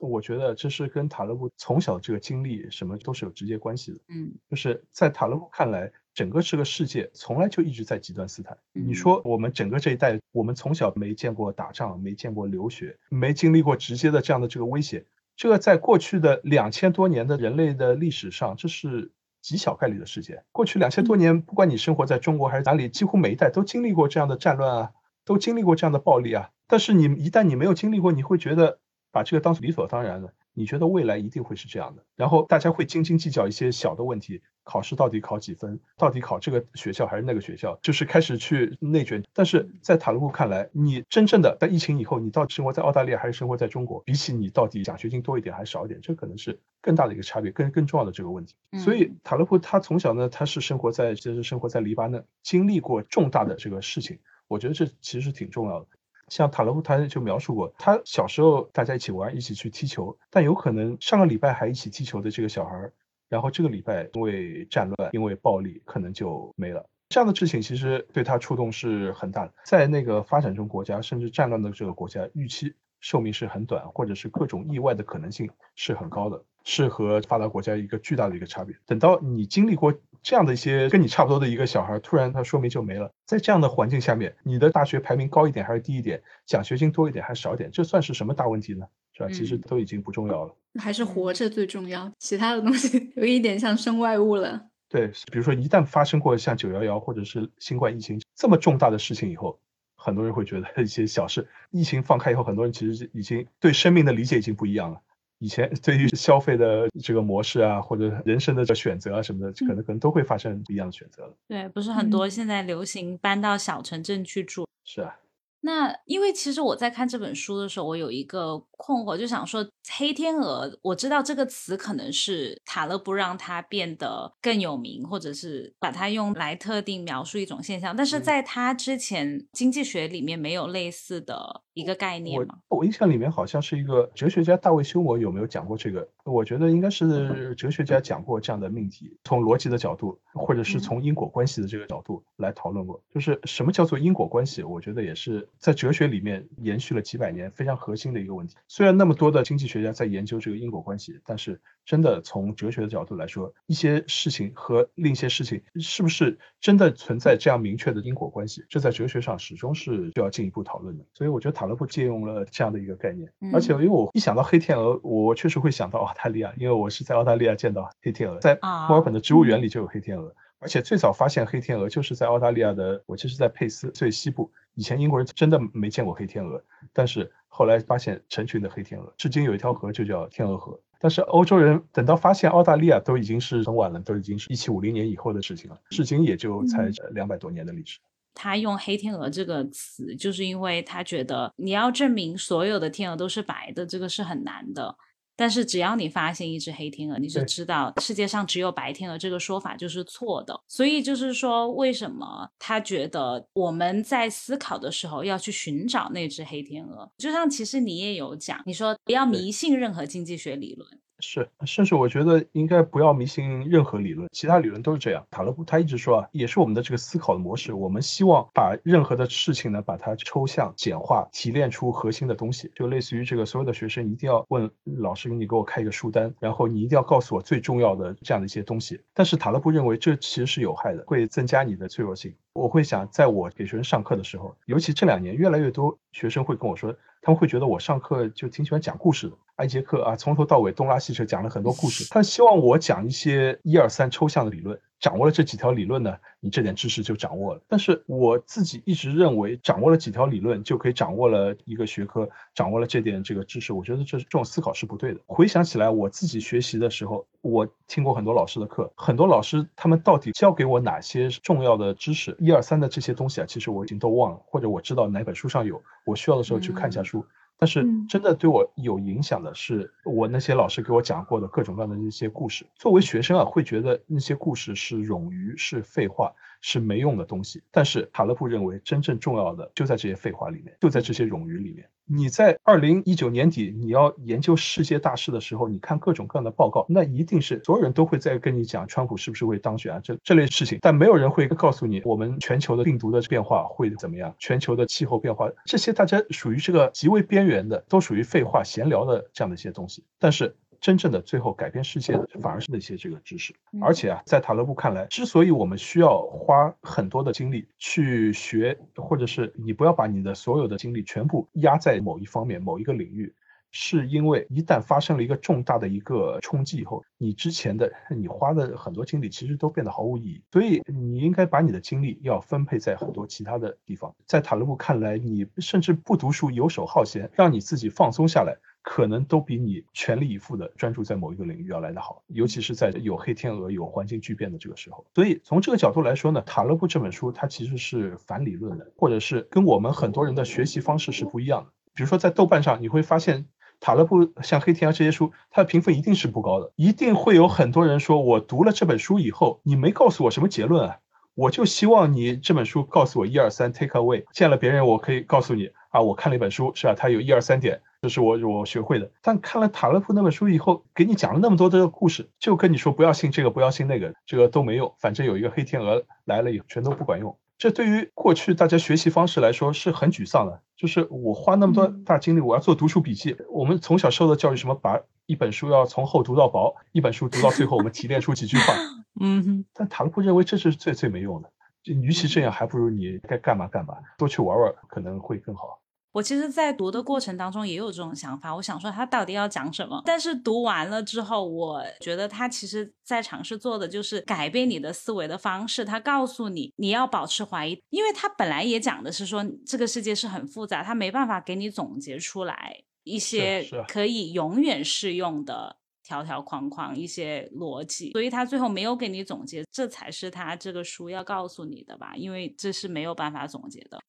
[0.00, 3.98] 我觉得这是跟塔勒布从小这个经历什么都是有直接关系的。
[4.08, 5.92] 嗯，就是在塔勒布看来。
[6.14, 8.56] 整个这个世界从来就一直在极端斯坦。
[8.72, 15.04] 你说我们整个这一代，我们从小没见过打仗，没见过流血，没经历过直接的这样的这个威胁，
[15.36, 19.10] 这个在过去的两千多年的人类的历史上，这是
[19.42, 20.44] 极小概率的事件。
[20.52, 24.92] 过去两千多年，不管你生活在中国还是哪里，几乎每一代都经历过这样的战乱啊，
[25.24, 26.50] 都经历过这样的暴力啊。
[26.68, 28.78] 但是你一旦你没有经历过，你会觉得
[29.10, 30.32] 把这个当做理所当然的。
[30.54, 39.22] 你觉得未来一定会是这样的，然后大家会斤斤计较一些小的问题，考试到底考几分，到底考这个学校还是那个学校，就是开始去内卷。
[39.34, 48.54] 但是在塔勒布看来，你真正的在疫情以后，你到底生活在澳大利亚还是生活在中国，比起你到底奖学金多一点还是少一点，这可能是更大的一个差别，更更重要的这个问题。
[48.78, 55.86] 所以塔勒布他从小呢，他是生活在就是生活在黎巴嫩，经历过重大的这个事情，我觉得这其实挺重要的。
[56.28, 62.90] 像塔勒布他就描述过，他小时候大家一起玩，一起去踢球，但有可能上个礼拜还一起踢球的这个小孩，
[63.28, 66.88] 然后这个礼拜因为战乱、因为暴力，可能就没了。
[67.08, 69.52] 这样的事情其实对他触动是很大的。
[69.64, 78.74] 在那个发展中国家，甚至战乱的这个国家，预期寿命是很短，或者是各种意外的可能性是很高的，是和发达国家一个巨大的一个差别。
[78.86, 79.94] 等到你经历过。
[80.24, 83.12] 这样的一些跟你差不多的一个小孩，突然他说明就没了。
[83.26, 88.86] 在这样的环境下面，你的大学排名高一点还是低一点，奖学金多一点还是少一点，这算是什么大问题呢？
[89.12, 89.28] 是吧？
[89.28, 92.10] 其实都已经不重要了，还是活着最重要。
[92.18, 94.66] 其他的东西有一点像身外物了。
[94.88, 99.60] 对，比如说一旦发生过像九幺幺或者是新冠疫情这么重大的事情以后，
[99.94, 101.46] 很多人会觉得一些小事。
[101.70, 105.02] 疫情放开以后，很多人其实已经对生命的理解已经不一样了。
[105.38, 111.34] 以前 对于消费的这个模式啊，或者人生的这选择啊什么的，可能可能都会发生不一样的选择了。
[111.48, 114.66] 对，不是很多现在流行搬到小城镇去住。
[114.84, 115.16] 是啊。
[115.60, 119.66] 那因为其实我在看这本书的时候，我有一个困惑，就想说
[119.96, 132.58] 黑天鹅，我知道这个词可能是塔勒布让它变得更有名，或者是把它用来特定描述一种现象，但是在它之前经济学里面没有类似的一个概念吗？
[132.68, 136.06] 我印象里面好像是一个哲学家大卫休谟有没有讲过这个？
[136.24, 144.62] 我觉得应该是哲学家讲过这样的命题，从逻辑的角度，或者是从因果关系的这个角度来讨论过，就是什么叫做因果关系？
[144.62, 148.56] 我觉得也是在哲学里面延续了几百年非常核心的一个问题。
[148.74, 161.04] 虽然那么多的经济学家在研究这个因果关系，但是真的从哲学的角度来说，一些事情和另一些事情是不是真的存在这样明确的因果关系，这在哲学上始终是需要进一步讨论的。
[161.14, 168.58] 所以我觉得塔勒布借用了这样的一个概念，而且因为我一想到黑天鹅，我确实会想到澳大利亚，因为我是在澳大利亚见到黑天鹅，在
[168.88, 170.34] 墨尔本的植物园里就有黑天鹅。
[170.64, 174.50] 而且最早发现黑天鹅就是在澳大利亚的，我其实在佩斯最西部。
[174.74, 180.80] 以前英国人真的没见过黑天鹅，但是后来发现成群的黑天鹅，至今有一条河就叫天鹅河。
[180.98, 187.98] 但是欧洲人等到发现澳大利亚都已经是很晚了，都已经是一七五零年以后的事情了，至今也就才两百多年的历史。
[188.32, 194.96] 他用黑天鹅这个词，就是因为他觉得你要证明所有的天鹅都是白的，这个是很难的。
[195.36, 200.58] 但是只要你发现一只黑天鹅，你就知道世界上只有白天鹅这个说法就是错的。
[200.68, 207.10] 所以就是说，为什么他觉得我们在思考的时候要去寻找那只黑天鹅？
[207.18, 210.88] 就像其实你也有讲，你说不要迷信任何经济学理论。
[211.20, 215.24] 是，甚至我觉得应该不要迷信任何理论，其他理论都是这样。
[215.30, 217.72] 塔勒布他一直说啊，也是我们的这个思考的模式。
[217.72, 229.00] 我们希望把任何的事情呢，把它抽象、简化、提炼出核心的东西，就类似于这个所有的学生一定要问老师，你给我开一个书单，然后你一定要告诉我最重要的这样的一些东西。
[229.14, 232.34] 但是塔勒布认为这其实是有害的，会增加你的脆弱性。
[232.54, 239.64] 我会想，在我给学生上课的时候，尤其这两年，越来越多学生会跟我说，他们会觉得我上课就挺喜欢讲故事的。
[239.64, 242.08] 一节课啊，从头到尾东拉西扯讲了很多故事。
[242.10, 247.60] 他希望我讲一些一二三抽象的理论，掌握了这几条理论呢，你这点知识就掌握了。
[247.68, 255.20] 但是我自己一直认为，掌握了几条理论就可以掌握了一个学科，掌握了这点这个知识，我觉得这这种思考是不对的。
[255.26, 267.26] 回想起来，我自己学习的时候，我听过很多老师的课，很多老师他们到底教给我哪些重要的知识，一二三的这些东西啊，其实我已经都忘了，或者我知道哪本书上有，我需要的时候去看一下书。
[267.56, 272.66] 但是真的对我有影响的是，我那些老师给我讲过的各种各样的那些故事。
[272.74, 276.32] 作为学生啊，会觉得那些故事是冗余、是废话、
[276.66, 277.62] 是没用的东西。
[277.70, 281.86] 但是塔勒布认为，真正重要的就在这些废话里面，就在这些冗余里面。
[282.06, 300.56] 你在二零一九年底你要研究世界大事的时候，你看各种各样的报告，那一定是所有人都会在跟你讲川普是不是会当选啊这这类事情，但没有人会告诉你我们全球的病毒的变化会怎么样，全球的气候变化这些大家属于这个极为边缘的，都属于废话闲聊的这样的一些东西，但是。
[300.84, 303.54] 真正的最后改变世界的，反而是那些这个知识。
[303.80, 313.34] 而且啊，在塔勒布看来，之所以我们需要花很多的精力去学，或者是你不要把你的所有的精力全部压在某一方面、某一个领域，
[313.70, 320.42] 是因为一旦发生了一个重大的一个冲击以后，你之前的你花的很多精力其实都变得毫无意义。
[320.52, 324.14] 所以你应该把你的精力要分配在很多其他的地方。
[324.26, 328.54] 在塔勒布看来，你甚至不读书、游手好闲，让你自己放松下来。
[328.84, 335.06] 可能都比你全力以赴的专注在某一个领域要来得好，尤其是在有黑天鹅、有环境巨变的这个时候。
[335.14, 341.70] 所以从这个角度来说呢，塔勒布这本书它其实是反理论的，或者是跟我们很多人的学习方式是不一样的。
[341.94, 343.46] 比如说在豆瓣上，你会发现
[343.80, 350.98] 塔勒布像黑天鹅这些书，它的评分一定是不高的，一定会有很多人说，我读了这本书以后，你没告诉我什么结论啊，
[351.34, 354.24] 我就希望你这本书告诉我一二三，take away。
[354.32, 356.94] 见了别人，我可以告诉你啊，我看了一本书，是吧？
[356.94, 357.80] 它有一二三点。
[358.04, 364.94] 这是我我学会的，但看了塔勒布那本书以后，给你讲了那么多的故事，就跟你说不要信这个，不要信那个，这个都没用。
[364.98, 367.34] 反正有一个黑天鹅来了以后，全都不管用。
[367.56, 370.60] 这对于过去大家学习方式来说是很沮丧的。
[370.76, 373.34] 就是我花那么多大精力，我要做读书笔记。
[373.48, 378.74] 我们从小受的教育，什么把一本书要从厚读到薄，一本书读到最后，我们提炼出几句话。
[379.18, 381.50] 嗯，但塔勒布认为这是最最没用的。
[381.84, 385.80] 与其这样，还不如你该干嘛干嘛，多去玩玩，可能会更好。
[386.14, 388.54] 我其实，在读的过程当中也有这种想法。
[388.54, 390.00] 我想说，他到底要讲什么？
[390.06, 395.84] 但是读完了之后，我觉得他其实在尝试做的就是改变你的思维的方式。
[395.84, 409.64] 他告诉你，你要保持怀疑，因为他本来也讲的是说，这个世界是很复杂，他没办法给你总结出来一些可以永远适用的条条框框、一些逻辑，所以他最后没有给你总结。
[409.72, 412.12] 这才是他这个书要告诉你的吧？
[412.14, 414.00] 因为这是没有办法总结的。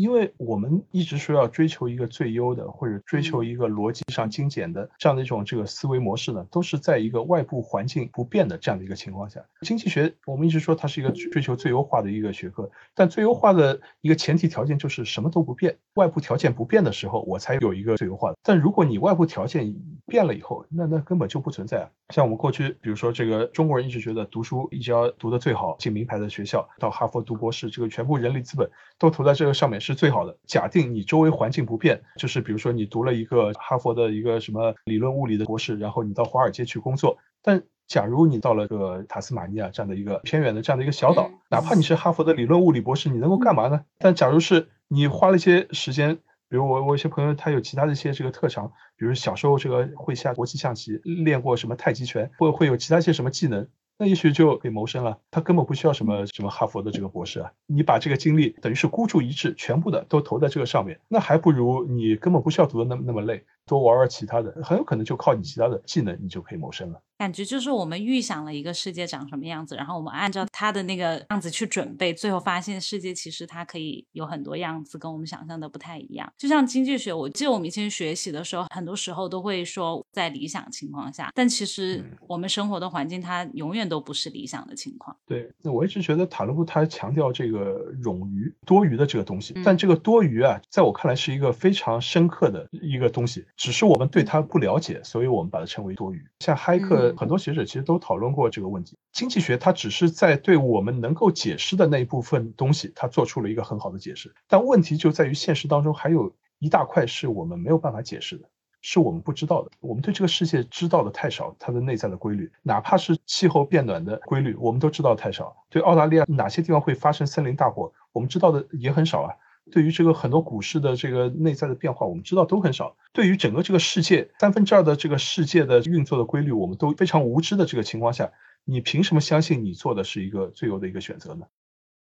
[0.00, 9.44] 因为我们一直说要追求一个最优的，或者追求一个逻辑上精简的这样的一种这个思维模式呢，都是在一个外部环境不变的这样的一个情况下。
[9.60, 18.38] 经济学我们一直说它是一个追求最优化的一个学科，但最优化的一个前提条件就是什么都不变，外部条件不变的时候，我才有一个最优化的。
[18.42, 19.74] 但如果你外部条件
[20.06, 21.90] 变了以后，那那根本就不存在啊。
[22.08, 30.38] 像我们过去，比如说这个中国人一直觉得读书一直要读得最好，进名牌的学校，到哈佛读博士，这个全部人力资本都投在这个上面是最好的。
[30.46, 37.18] 假定你周围环境不变，就是比如说你读了一个哈佛的一个什么理论物理的博士，然后你到华尔街去工作。
[37.42, 43.82] 但假如你到了个塔斯马尼亚这样的一个偏远的这样的一个小岛，哪怕你是哈佛的理论物理博士，你能够干嘛呢？
[43.98, 46.16] 但假如是你花了一些时间，
[46.48, 53.66] 比如我我一些朋友他有其他的一些这个特长，比如小时候这个会下国际象棋，练过什么太极拳，或会有其他一些什么技能。
[54.02, 67.02] 那也许就可以谋生了，他根本不需要什么什么哈佛的这个博士啊，你把这个精力等于是孤注一掷，全部的都投在这个上面，那还不如你根本不需要读的那么那么累，多玩玩其他的，很有可能就靠你其他的技能，你就可以谋生了。
[67.20, 76.32] 感觉就是我们预想了一个世界长什么样子，然后我们按照它的那个样子去准备，最后发现世界其实它可以有很多样子，跟我们想象的不太一样。
[76.38, 85.14] 就像经济学，我记得我们以前学习的时候，很多时候都会说在理想情况下，但其实我们生活的环境它永远都不是理想的情况。
[85.26, 96.24] 对，那我一直觉得塔勒布他强调这个冗余、多余的这个东西，但这个多余啊，在我看来是一个非常深刻的一个东西，只是我们对它不了解，所以我们把它称为多余。
[96.38, 97.09] 像嗨克。
[97.16, 98.96] 很多学者其实都讨论过这个问题。
[99.12, 104.34] 经济学它只是在对我们能够解释的那一部分东西，它做出了一个很好的解释。
[104.48, 108.48] 但问题就在于现实当中还有一大块是我们没有办法解释的，
[108.82, 109.70] 是我们不知道的。
[109.80, 115.56] 我们对这个世界知道的太少，它的内在的规律，哪怕是气候变暖的规律，我们都知道太少。
[115.68, 119.34] 对澳大利亚哪些地方会发生森林大火，我们知道的也很少啊。
[119.70, 122.96] 对于这个很多股市的这个内在的变化，我们知道都很少。
[123.12, 128.32] 对于整个这个世界三分之二的这个世界的运作的规律，我们都非常无知的这个情况下，
[128.64, 131.46] 你凭什么相信你做的是一个最优的一个选择呢？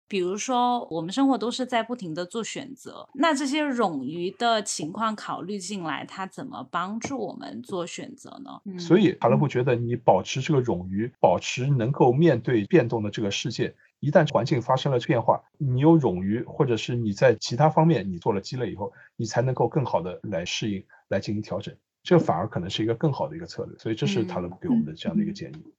[0.08, 8.78] 比如说，我们生活都是在不停的做选择，那这些冗余的情况考虑进来，它怎么帮助我们做选择呢？
[8.78, 13.74] 所以，卡勒布觉得你保持这个冗余，保持能够面对变动的这个世界。
[14.00, 23.76] 一旦环境发生了变化，你有冗余，或者是你在其他方面你做了积累以后，你才能够更好的来适应，来进行调整，这反而可能是一个更好的一个策略。
[23.78, 25.75] 所以这是塔勒布给我们的这样的一个建议。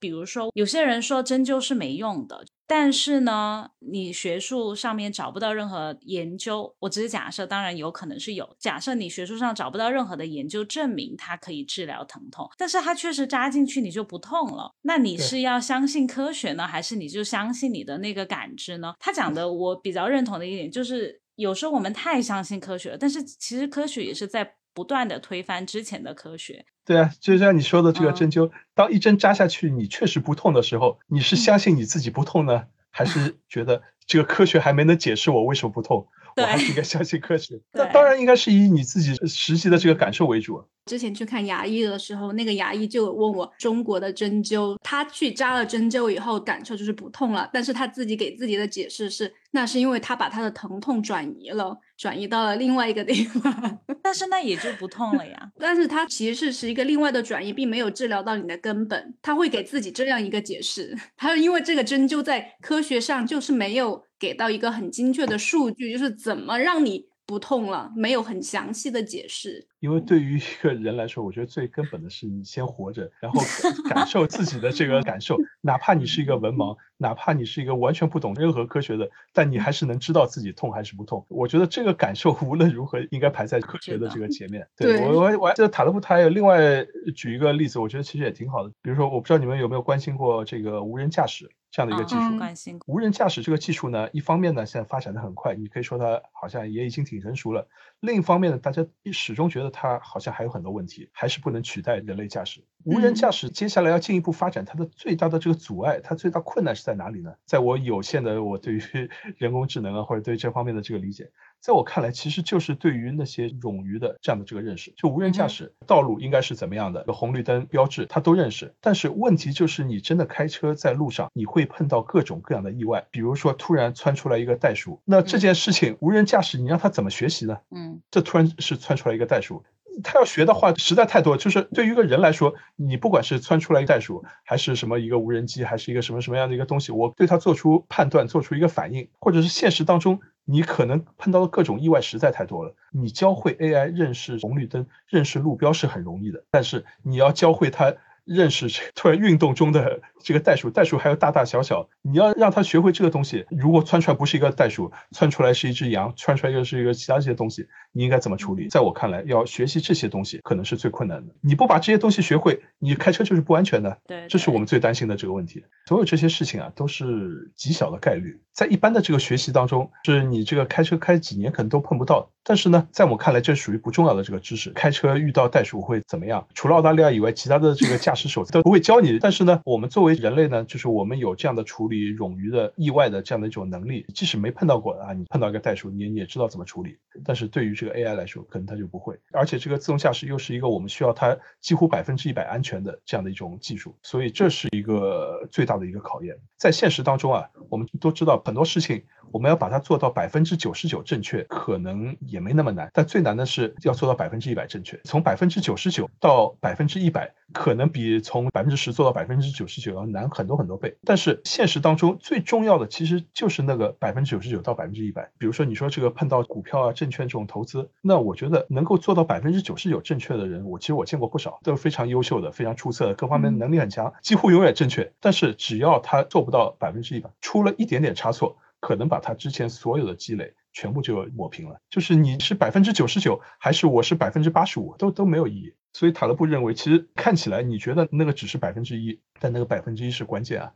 [0.00, 2.44] 比如说，有些人说针灸是没用的。
[2.66, 8.48] 但是呢，你学术上面找不到任何研究，我只是假设，当然有可能是有。
[8.60, 18.94] 假设你学术上找不到任何的研究证明它可以治疗疼痛，但是它确实扎进去你就不痛了，那你是要相信科学呢，还是你就相信你的那个感知呢？
[19.00, 26.64] 他讲的我比较认同的一点就是，有时候我们太相信科学了，但是其实科学也是在不断的推翻之前的科学。
[26.86, 36.08] 对啊，就像你说的这个针灸，当一针扎下去你确实不痛的时候，你是相信你自己不痛呢，还是 觉得这个科学还没能解释我为什么不痛？
[36.36, 37.60] 我还是应该相信科学。
[37.74, 40.64] 那当然应该是以你自己实际的这个感受为主。
[40.86, 53.78] 之前去看牙医的时候，那个牙医就问我中国的针灸，他去扎了针灸以后感受就是不痛了，但是他自己给自己的解释是，那是因为他把他的疼痛转移了，转移到了另外一个地方。
[54.02, 55.50] 但是那也就不痛了呀。
[55.60, 59.14] 但是它其实是一个另外的转移，并没有治疗到你的根本。
[59.20, 67.09] 他会给自己这样一个解释， 他因为这个针灸在科学上就是没有给到一个很精确的数据，就是怎么让你。
[67.30, 69.64] 不痛了，没有很详细的解释。
[69.78, 73.40] 因为对于一个人来说，我觉得最根本的是你先活着，然后
[73.88, 75.36] 感受自己的这个感受。
[75.62, 81.24] 哪怕你是一个文盲，哪怕你是一个完全不懂任何科学的，但你还是能知道自己痛还是不痛。
[81.28, 84.66] 我觉得这个感受无论如何应该排在科学的这个前面。
[84.76, 88.72] 对我， 我我还记得塔勒布他有另外举一个例子，我觉得其实也挺好的。
[88.82, 91.48] 比如说，我不知道你们有没有关心过这个无人驾驶。
[91.70, 97.66] 这样的一个技术，无人驾驶这个技术呢，一方面呢，现在发展的很快，你可以说它好像也已经挺成熟了；
[98.00, 102.64] 另一方面呢，大家始终觉得它好像还有很多问题，还是不能取代人类驾驶。
[102.84, 107.34] 无人驾驶接下来要进一步发展，它的最大的这个阻碍，它最大困难是在哪里呢？
[107.44, 108.80] 在我有限的我对于
[109.36, 111.30] 人工智能啊，或者对这方面的这个理解。
[111.60, 118.74] 在我看来，其实就是对于那些冗余的这样的这个认识，就无人驾驶道路应该是怎么样的，红绿灯标志它都认识。
[118.80, 127.58] 但是问题就是，你真的开车在路上，你会碰到各种各样的意外，比如说突然窜出来一个袋鼠，那这件事情无人驾驶你让它怎么学习呢？
[127.70, 129.62] 嗯，这突然是窜出来一个袋鼠，
[130.02, 131.36] 他要学的话实在太多。
[131.36, 140.20] 就是对于一个人来说，你不管是窜出来一个袋鼠，还是什么一个无人机，还是一个什么什么样的一个东西，我对它做出判断，做出一个反应，或者是现实当中。
[140.44, 142.74] 你可能碰到的各种意外实在太多了。
[142.90, 147.94] 你教会 AI 认识红绿灯、认识路标是很容易的，但是你要教会它。
[148.24, 153.46] 认识突然运动中的这个袋鼠，袋鼠还有大大小小，你要让他学会这个东西。
[153.50, 158.68] 如果窜出来不是一个袋鼠，窜出来是一只羊，窜出来又是一个其他这些东西，你应该怎么处理？
[158.68, 161.34] 在我看来，要学习这些东西可能是最困难的。
[161.40, 163.98] 你不把这些东西学会，你开车就是不安全的。
[164.06, 165.64] 对，这是我们最担心的这个问题。
[165.86, 172.30] 所有这些事情啊，都是极小的概率，在一般的这个学习当中，是你这个开车开几年可能都碰不到。
[172.42, 174.70] 但是呢，在我看来，这属于不重要的这个知识。
[174.70, 176.46] 开车遇到袋鼠会怎么样？
[176.54, 179.20] 除了澳大利亚以外，其他的这个驾驶手册都不会教你。
[179.20, 184.04] 但是呢，我们作为人类呢，就是我们有这样的处理冗余的意外的这样的一种能力。
[184.12, 186.98] 即使没碰到过啊，你碰到一个袋鼠，你你也知道怎么处理。
[187.24, 189.16] 但是对于这个 AI 来说，可能它就不会。
[189.30, 196.36] 而且这个自动驾驶又是一个我们需要它几乎百分之一百安全的这样的一种技术，所以这是一个最大的一个考验。
[196.56, 199.04] 在现实当中啊，我们都知道很多事情。
[199.32, 205.00] 我们要把它做到百分之九十九正确，可能也没那么难，但最难的是要做到百分之一百正确。
[205.04, 210.96] 从百分之九十九到百分之一百，可能比从百分之十做到百分之九十九要难很多很多倍。
[211.04, 215.30] 但是现实当中最重要的其实就是那个百分之九十九到百分之一百。
[215.38, 225.12] 比如说你说这个碰到股票啊、证券这种投资，那我觉得能够做到百分之九十九正确的人，我其实我见过不少，都是非常优秀的、非常出色的，各方面能力很强，几乎永远正确。
[225.20, 228.56] 但是只要他做不到百分之一百，出了一点点差错。
[228.80, 235.74] 可能把他之前所有的积累全部就抹平了，就是你是百分之九十九，还是我是百分之八十五，都都没有意义。
[235.92, 240.72] 所以塔勒布认为，其实看起来你觉得那个只是百分之一，但那个百分之一是关键啊。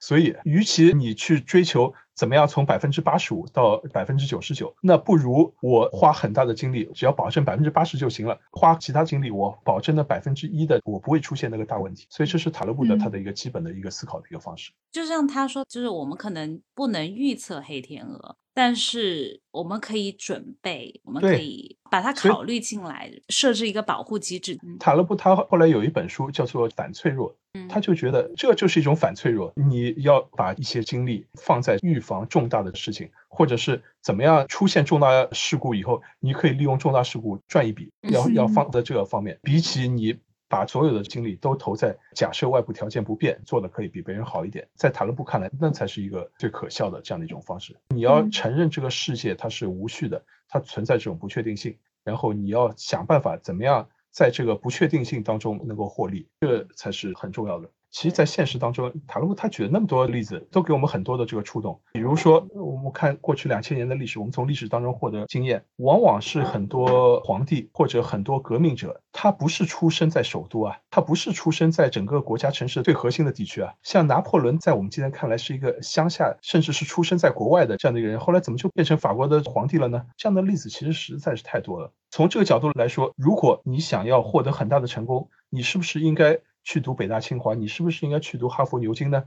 [0.00, 8.36] 所以，与其你去追求怎么样从百分之八十五到百分之九十九，那不如我花很大的精力，只要保证百分之八十就行了。
[8.50, 12.08] 花其他精力，我保证了百分之一的，我不会出现那个大问题。
[12.10, 14.72] 所以，这是塔勒布的他的一个基本的一个思考的一个方式。
[14.90, 18.36] 就像他说，就是我们可能不能预测黑天鹅。
[18.54, 24.58] 但是我们可以准备，我们可以把它考虑进来，设置一个保护机制。
[24.80, 27.32] 塔勒布他后来有一本书叫做《反脆弱》，
[27.68, 29.52] 他就觉得这就是一种反脆弱。
[29.54, 40.18] 你要把一些精力放在预防重大的事情，或者是怎么样出现重大事故以后，你可以利用重大事故赚一笔，要要放在这个方面，比起你。
[40.50, 47.76] 把所有的精力都投在假设外部条件不变，做的可以比别人好一点，在塔勒布看来，那才是一个最可笑的这样的一种方式。
[47.90, 57.68] 你要承认这个世界它是无序的，它存在这种不确定性，然后你要想办法怎么样在这个不确定性当中能够获利，这才是很重要的。
[57.98, 61.80] 其实，在现实当中，塔勒布他举了那么多例子，都给我们很多的这个触动。
[61.92, 73.72] 比如说，我们看过去两千年的历史，我们从历史当中获得经验，往往是很多皇帝或者很多革命者，他不是出生在首都啊，他不是出生在整个国家城市最核心的地区啊。
[73.82, 80.04] 像拿破仑，在我们今天看来是一个乡下，甚至是出生在国外的这样的一个人，后来怎么就变成法国的皇帝了呢？
[80.16, 81.92] 这样的例子其实实在是太多了。
[82.12, 86.38] 从这个角度来说，如果你想要获得很大的成功，你是不是应该？
[86.68, 89.24] 去读北大清华，你是不是应该去读哈佛牛津呢？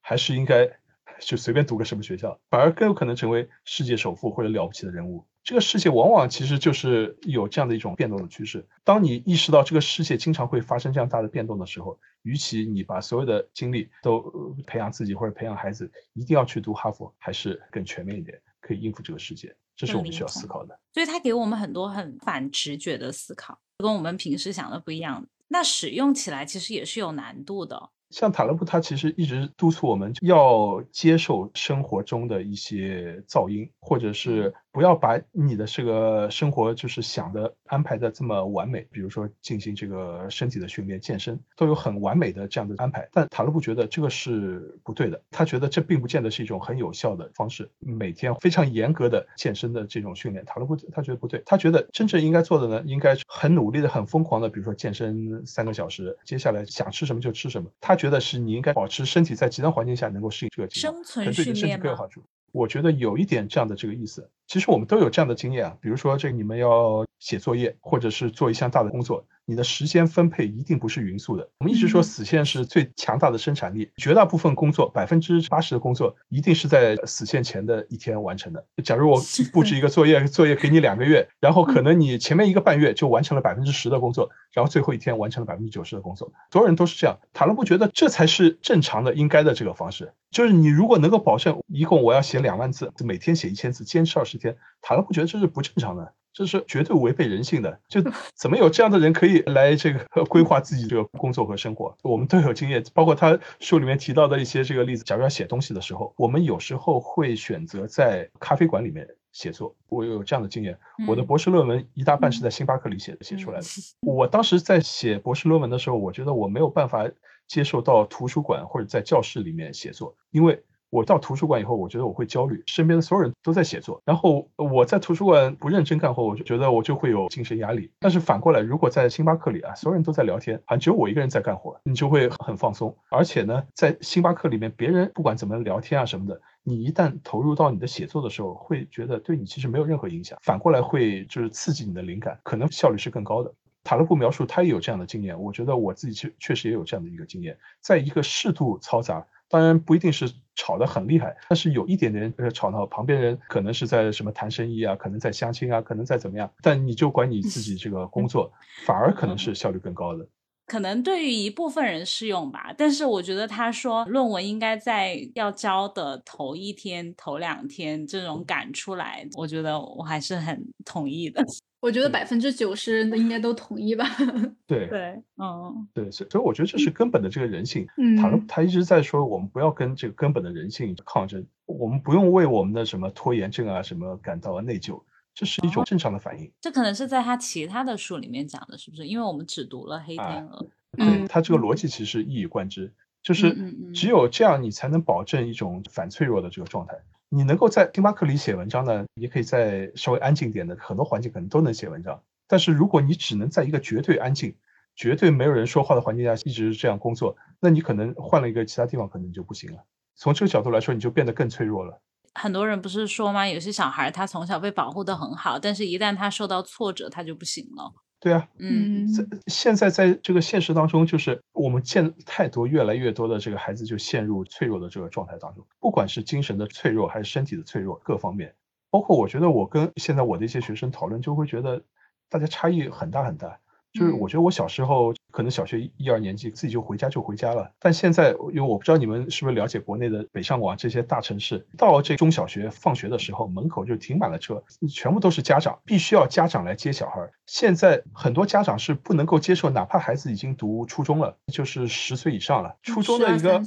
[0.00, 0.68] 还是应该
[1.22, 5.24] 就随便读个什么学校，反而更有可能成为世界首富或者了不起的人物？
[5.44, 8.66] 这个世界往往其实就是有这样的一种变动的趋势。
[8.82, 14.20] 当你意识到这个世界经常会发生这样大的变动的时候，与其你把所有的精力都
[14.66, 19.54] 培养自己或者培养孩子，一定要去读哈佛，还是更全面一点，可以应付这个世界？
[19.76, 20.76] 这是我们需要思考的。
[20.92, 25.24] 所以他给我们很多很反直觉的思考，跟我们平时想的不一样。
[25.52, 27.90] 那使用起来其实也是有难度的。
[28.10, 34.54] 像塔勒布，他其实一直督促我们要接受生活中的一些噪音，或者是。
[34.72, 43.08] 不要把你的这个生活就是想的安排的这么完美，比如说进行这个身体的训练、健身，都有很完美的这样的安排。
[43.12, 47.68] 但塔勒布觉得这个是不对的，他觉得这并不见得是一种很有效的方式。
[47.80, 51.42] 每天非常严格的健身的这种训练，塔勒布他觉得不对。
[51.44, 57.68] 他觉得真正应该做的呢，应该很努力的、很疯狂的，比如说健身三个小时，接下来想吃什么就吃什么。
[57.80, 62.22] 他觉得是你应该保持身体在极端环境下能够适应这个生存训练更有好处。
[62.52, 64.30] 我觉得有一点这样的这个意思。
[64.46, 69.26] 其实我们都有这样的经验啊，比如说这你们要写作业，或者是做一项大的工作。
[69.50, 71.50] 你的时间分配一定不是匀速的。
[71.58, 78.64] 我们一直说死线是最强大的生产力，绝大部分工作，百分之八十的工作一定是在死线前的一天完成的。
[78.84, 79.20] 假如我
[79.52, 86.32] 布置一个作业，作业给你两个月，然后可能你前面一个半月就完成了百分之十的工作，然后最后一天完成了百分之九十的工作。
[86.52, 87.18] 所有人都是这样。
[87.32, 90.12] 塔勒布觉得这才是正常的、应该的这个方式。
[90.30, 96.12] 就是你如果能够保证一共我要写两万字，每天写一千字，坚持二十天，塔勒布觉得这是不正常的。
[96.32, 98.00] 这是绝对违背人性的，就
[98.34, 101.96] 怎么有这样的人可以来这个 规划自己这个工作和生活？
[102.02, 105.02] 我们都有经验，包括他书里面提到的一些这个例子。
[105.04, 110.78] 假如要写东西的时候，我们有时候会选择在咖啡馆里面写作，我有这样的经验。
[111.08, 113.66] 我的博士论文一大半是在星巴克里写写出来的。
[114.00, 117.10] 我当时在写博士论文的时候，我觉得我没有办法
[117.48, 120.62] 接受到图书馆或者在教室里面写作，因为。
[120.90, 127.90] 我到图书馆以后，我觉得我会焦虑，身边的所有人都在写作，然后我在图书馆不认真干活，我就觉得我就会有精神压力。
[128.00, 132.96] 但是反过来，如果在星巴克里啊，所有人都在聊天，好像只有我一个人在干活，你就会很放松。
[133.10, 143.54] 而且呢，在星巴克里面，别人不管怎么聊天啊什么的，你一旦投入到你的写作的时候，会觉得对你其实没有任何影响，反过来会就是刺激你的灵感，可能效率是更高的。
[143.82, 149.26] 塔勒布描述他也有这样的经验，我觉得我自己确确实也有这样的一个经验，在一个适度嘈杂。
[149.50, 158.50] 当然不一定是吵得很厉害，但是有一点点呃吵闹，旁边人可能是在什么谈生意啊，可能在相亲啊，可能在怎么样，但你就管你自己这个工作，
[158.86, 160.26] 反而可能是效率更高的。
[160.66, 171.44] 可能对于一部分人适用吧，但是我觉得他说论文应该在要交的头一天、头两天这种赶出来，我觉得我还是很同意的。
[171.80, 174.04] 我觉得百分之九十人的应该都同意吧。
[174.66, 177.86] 对对，嗯，对，所以所以我觉得这是根本的这个人性。
[177.96, 185.02] 嗯，他他一直在说，我们不要跟这个根本的人性抗争，我们不用为我们的什么拖延症啊什么感到内疚，
[185.34, 186.52] 这是一种正常的反应。
[186.60, 189.06] 这可能是在他其他的书里面讲的，是不是？
[189.06, 190.58] 因为我们只读了《黑天鹅》。
[190.96, 193.54] 对他这个逻辑其实一以贯之，就是
[193.94, 196.94] 只有这样，你才能保证一种反脆弱的这个状态。
[197.32, 202.20] 你能够在星巴克里写文章呢，也可以在稍微安静点的很多环境可能都能写文章。
[202.48, 204.56] 但是如果你只能在一个绝对安静、
[204.96, 209.84] 绝对没有人说话的环境下一直这样工作，那你可能换了一个其他地方可能就不行了。
[210.16, 212.02] 从这个角度来说，你就变得更脆弱了。
[212.34, 213.48] 很多人不是说吗？
[213.48, 217.92] 有些小孩他从小被保护的很好，但是一旦他受到挫折，他就不行了。
[218.20, 228.54] 对啊，嗯，在现在在这个现实当中，就是我们见太多越来越多的这个孩子就陷入脆弱的这个状态当中，不管是精神的脆弱还是身体的脆弱，各方面，
[228.90, 231.82] 包括我觉得我跟现在我的一些学生讨论，就会觉得
[232.28, 233.58] 大家差异很大很大。
[233.92, 247.28] 就是我觉得我小时候可能小学一二年级自己就回家就回家了，但现在因为我不知道你们是不是了解国内的北上广这些大城市，到这中小学放学的时候，门口就停满了车，全部都是家长，必须要家长来接小孩。
[247.46, 253.60] 现在很多家长是不能够接受，哪怕孩子已经读初中了，就是十岁以上了，初中的一个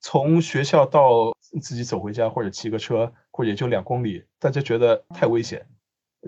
[0.00, 5.66] 从学校到自己走回家或者骑个车，或者也就两公里，大家觉得太危险，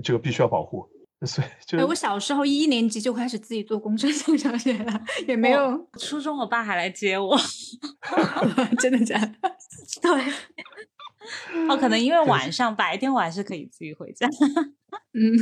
[0.03, 0.89] 这个必须要保护。
[1.27, 7.37] 所以， 就我小时候一年级就开始自己坐公车上小学了，也没有初中，我爸还来接我
[8.79, 9.33] 真的假的？
[10.01, 14.29] 对，哦，可能因为晚上，白天我还是可以自己回家。
[15.13, 15.37] 嗯，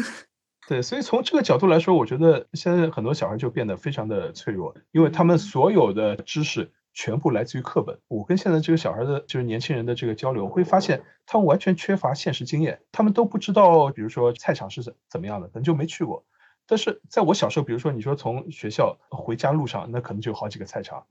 [0.66, 6.72] 对，所以从这个角度来说，我觉得现在很多小孩就变得非常的脆弱，因为他们所有的知识。
[6.94, 7.98] 全部来自于课本。
[8.08, 16.24] 我跟现在这个小孩的，就是年轻人的这个交流，会发现他们完全缺乏现实经验，他们都不知道，比如说菜场是怎怎么样的，可能就没去过。
[16.66, 21.04] 但是在我小时候，比如说你说从学校回家路上，那可能就有好几个菜场，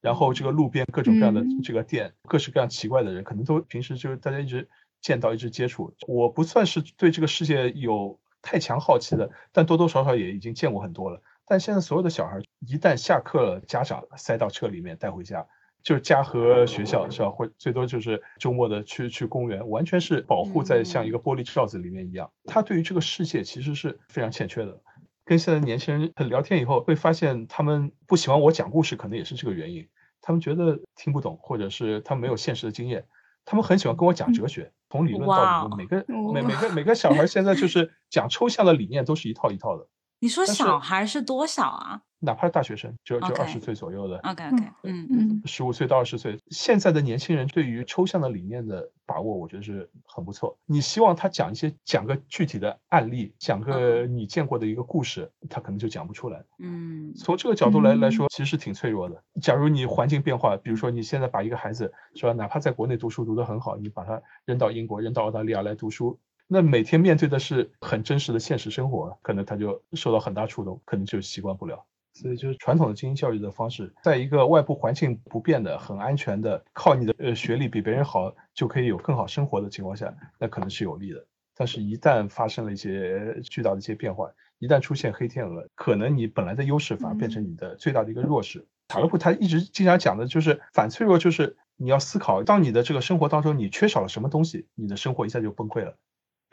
[0.00, 4.68] 然后这个路边各种各样的这个店，各式各样奇怪的人，可能都平时就是大家一直
[5.02, 5.92] 见到，一直接触。
[6.06, 11.20] 我不算是对这个世界有太强好奇的，但多多少少也已经见过很多了。
[11.46, 15.46] 但现在所有的小孩一旦下课了，家长塞到车里面带回家，
[15.82, 17.30] 就是家和学校是吧？
[17.30, 22.30] 或最多就是周末的去去公园，完全是保护在像一个玻璃罩子里面一样。
[22.46, 24.80] 他对于这个世界其实是非常欠缺的。
[25.26, 29.88] 跟现在年轻人聊天以后，会发现他们不喜欢我讲故事，可能也是这个原因。
[30.20, 33.06] 他们觉得听不懂，或者是他们没有现实的经验。
[33.44, 39.86] 他们很喜欢跟我讲哲学，从理论到理论，每个每每 个每个小孩现在就是讲抽象的理念，都是一套一套的。
[40.24, 42.00] 你说小孩是多小啊？
[42.20, 44.16] 哪怕是大学生，就就二十岁左右的。
[44.20, 50.56] OK OK，嗯嗯，十五岁到二十岁，现在的年轻人对于抽象的理念的把握，我觉得是很不错。
[50.64, 56.42] 你希望他讲一些，讲个具体的案例，讲个你见过的一个故事，他可能就讲不出来。
[56.58, 59.22] 嗯，从这个角度来来说，其实是挺脆弱的。
[59.42, 66.18] 假如你环境变化，比如说你现在把一个孩子是吧，哪怕在国内读书读得很好，你把他扔到英国、扔到澳大利亚来读书。
[66.46, 71.84] 那每天面对的是很真实的现实生活，可能他就受到很大触动，可能就习惯不了。
[72.12, 81.26] 所以就是传统的精英教育的方式，在一个外部环境不变的、很安全的，靠你的呃学历比别人好就可以有更好生活的情况下，那可能是有利的。
[81.56, 88.66] 但是，一旦发生了一些巨大的一些变化，一旦出现黑天鹅，可能你本来的优势反而变成你的最大的一个弱势。
[88.86, 95.96] 塔勒布他一直经常讲的就是反脆弱，就是你要思考，当你的这个生活当中你缺少了什么东西，你的生活一下就崩溃了。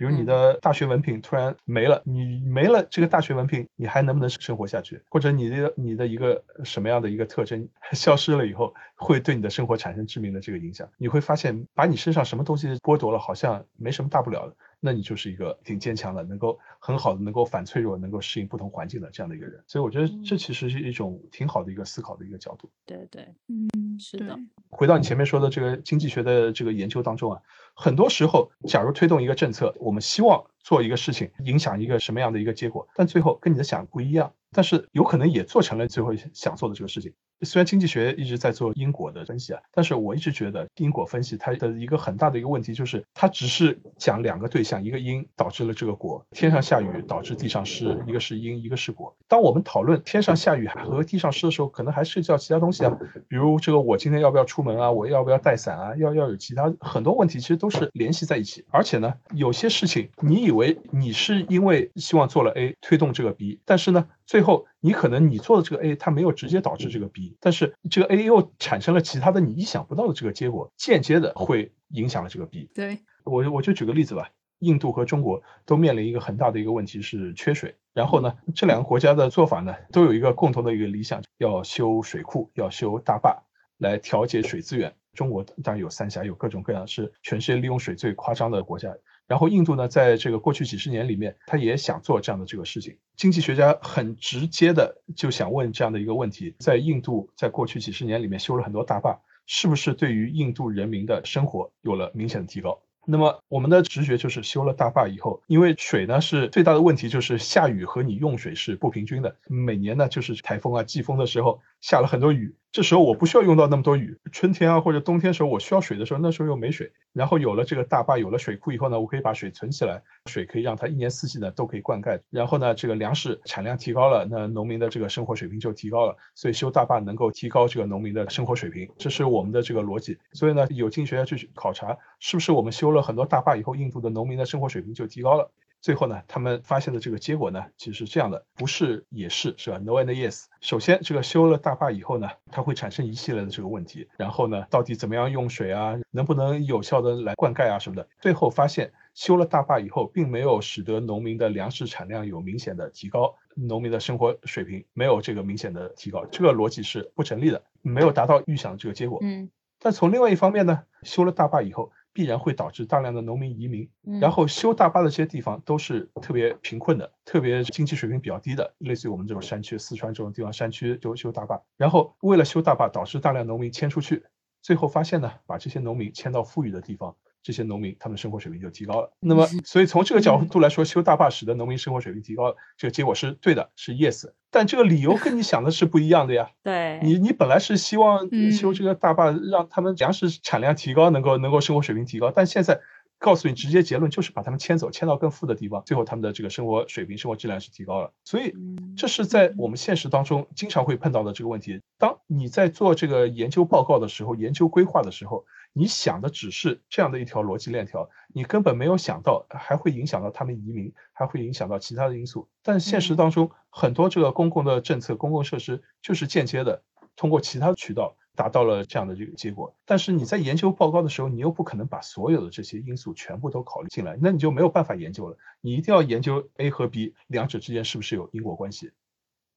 [0.02, 5.00] 比如你的大学文凭突然没了，你没了这个大学文凭，你还能不能生活下去？
[5.12, 10.90] 或者你的你的一个什么样的一个特征 消失了以后，会对你的生活产生致命的这个影响？
[10.98, 19.64] 你会发现，把你身上什么东西剥夺了，好像没什么大不了的，那你就是一个挺坚强的，能够很好的能够反脆弱，能够适应不同环境的这样的一个人。
[19.68, 22.70] 所以我觉得这其实是一种挺好的一个思考的一个角度。
[22.86, 23.70] 对对，嗯，
[24.00, 24.38] 是的。
[24.70, 27.42] 回到你前面说的这个经济学的这个研究当中啊，
[27.76, 37.14] 很多时候，假如推动一个政策，我们希望做一个事情，影响一个什么样的一个结果，但最后跟你的想不一样，但是有可能也做成了最后想做的这个事情。
[37.44, 49.16] 虽然经济学一直在做因果的分析啊，但是我一直觉得因果分析它的一个很大的一个问题就是，它只是讲两个对象，一个因导致了这个果，天上下雨导致地上湿，一个是因，一个是果。
[49.28, 52.96] 当我们讨论天上下雨和地上湿的时候，可能还涉及到其他东西啊，
[53.28, 58.64] 比如这个我今天要不要出门啊，我要不要带伞啊，要要有其他很多问题，其实都是联系在一起。
[58.70, 64.68] 而且呢，有些事情你以为你是因为希望做了 A 推动这个 B，但是呢，最后。
[64.84, 72.68] 你可能你做的这个 A，它没有直接导致这个 B，但是这个 A 又产生了其他的你意想不到的这个结果，间接的会影响了这个 B。
[72.74, 83.44] 对我我就举个例子吧，印度和中国都面临一个很大的一个问题是缺水，然后呢，这两个国家的做法呢都有一个共同的一个理想，要修水库，要修大坝
[83.78, 84.96] 来调节水资源。
[85.14, 88.96] 中国当然有三峡，有各种各样是全世界利用水最夸张的国家。
[89.32, 92.98] 然后印度呢，在这个过去几十年里面，他也想做这样的这个事情。
[93.16, 102.82] 经济学家很直接的就想问这样的一个问题：在印度在过去几十年里面修了很多大坝，是不是对于印度人民的生活有了明显的提高？
[103.06, 109.38] 那么我们的直觉就是修了大坝以后，因为水呢是最大的问题，就是下雨和你用水是不平均的。
[109.48, 112.54] 每年呢就是台风啊、季风的时候下了很多雨。
[112.72, 116.94] 这时候我不需要用到那么多雨，春天啊或者冬天时候我需要水的时候，那时候又没水。
[117.12, 122.22] 然后有了这个大坝，有了水库以后呢，我可以把水存起来，水可以让它一年四季呢都可以灌溉。
[122.30, 126.16] 然后呢，这个粮食产量提高了，那农民的这个生活水平就提高了。
[126.34, 130.18] 所以修大坝能够提高这个农民的生活水平，这是我们的这个逻辑。
[130.32, 135.52] 所以呢，有经学家去考察，是不是我们修了很多大坝以后，印度的农民的生活水平就提高了？
[135.82, 140.46] 最后呢，他们发现的这个结果呢，其实是这样的，不是也是是吧？No and yes。
[140.62, 144.08] 首先，这个修了大坝以后呢，它会产生一系列的这个问题。
[144.16, 145.96] 然后呢，到底怎么样用水啊？
[146.12, 148.08] 能不能有效的来灌溉啊什么的？
[148.20, 159.18] 最后发现，修了大坝以后，并没有使得农民的粮食产量有明显的提高，农民的生活水平没有这个明显的提高，这个逻辑是不成立的，没有达到预想的这个结果。
[159.24, 159.50] 嗯。
[159.84, 161.92] 但从另外一方面呢，修了大坝以后。
[162.14, 163.90] 必然会导致大量的农民移民，
[164.20, 174.26] 然后修大坝的这些地方都是特别贫困的，特别经济水平比较低的，类似于我们这种山区，四川这种地方山区就修大坝，然后为了修大坝，导致大量农民迁出去，
[174.62, 177.16] 最后发现呢，把这些农民迁到富裕的地方。
[177.44, 179.12] 这些农民他们生活水平就提高了。
[179.20, 184.32] 那么，所以从这个角度来说，修大坝使得农民生活水平提高了，这个结果是对的，是 yes。
[184.50, 186.50] 但这个理由跟你想的是不一样的呀。
[186.64, 192.82] 对，你你本来是希望修这个大坝，让他们粮食产量提高，能够能够生活水平提高，但现在。
[193.24, 198.12] 告诉你，直接结论就是把他们迁走，迁到更富的地方，最后他们的这个生活水平、生活质量是提高了。
[198.26, 198.52] 所以，
[198.98, 201.80] 这是在我们现实当中经常会碰到的这个问题。
[202.00, 212.50] 当你在做这个研究报告的时候、研究规划的时候，你想的只是这样的一条逻辑链条，你根本没有想到还会影响到他们移民，还会影响到其他的因素。
[212.64, 216.84] 但现实当中，很多这个公共的政策、公共设施就是间接的
[217.16, 218.16] 通过其他渠道。
[218.34, 225.38] 达到了这样的这个结果，但是你在研究报告的时候，你又不可能把所有的这些因素全部都考虑进来，那你就没有办法研究了。
[225.60, 228.94] 你一定要研究 A 和 B 两者之间是不是有因果关系，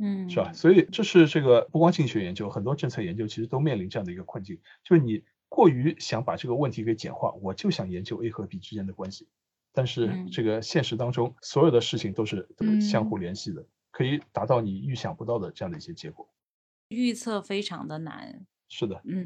[0.00, 0.52] 嗯，是吧？
[0.52, 5.22] 所以这是这个不光经济学研究，很多政策研究其实都面临这样的一个困境，就是你
[5.54, 9.28] 过于想把这个问题给简化，我就想研究 A 和 B 之间的关系，
[9.72, 12.48] 但是这个现实当中所有的事情都是
[12.80, 16.28] 相互联系的，可以达到你预想不到的这样的一些结果，
[16.88, 18.44] 预测非常的难。
[18.68, 19.24] 是的，嗯，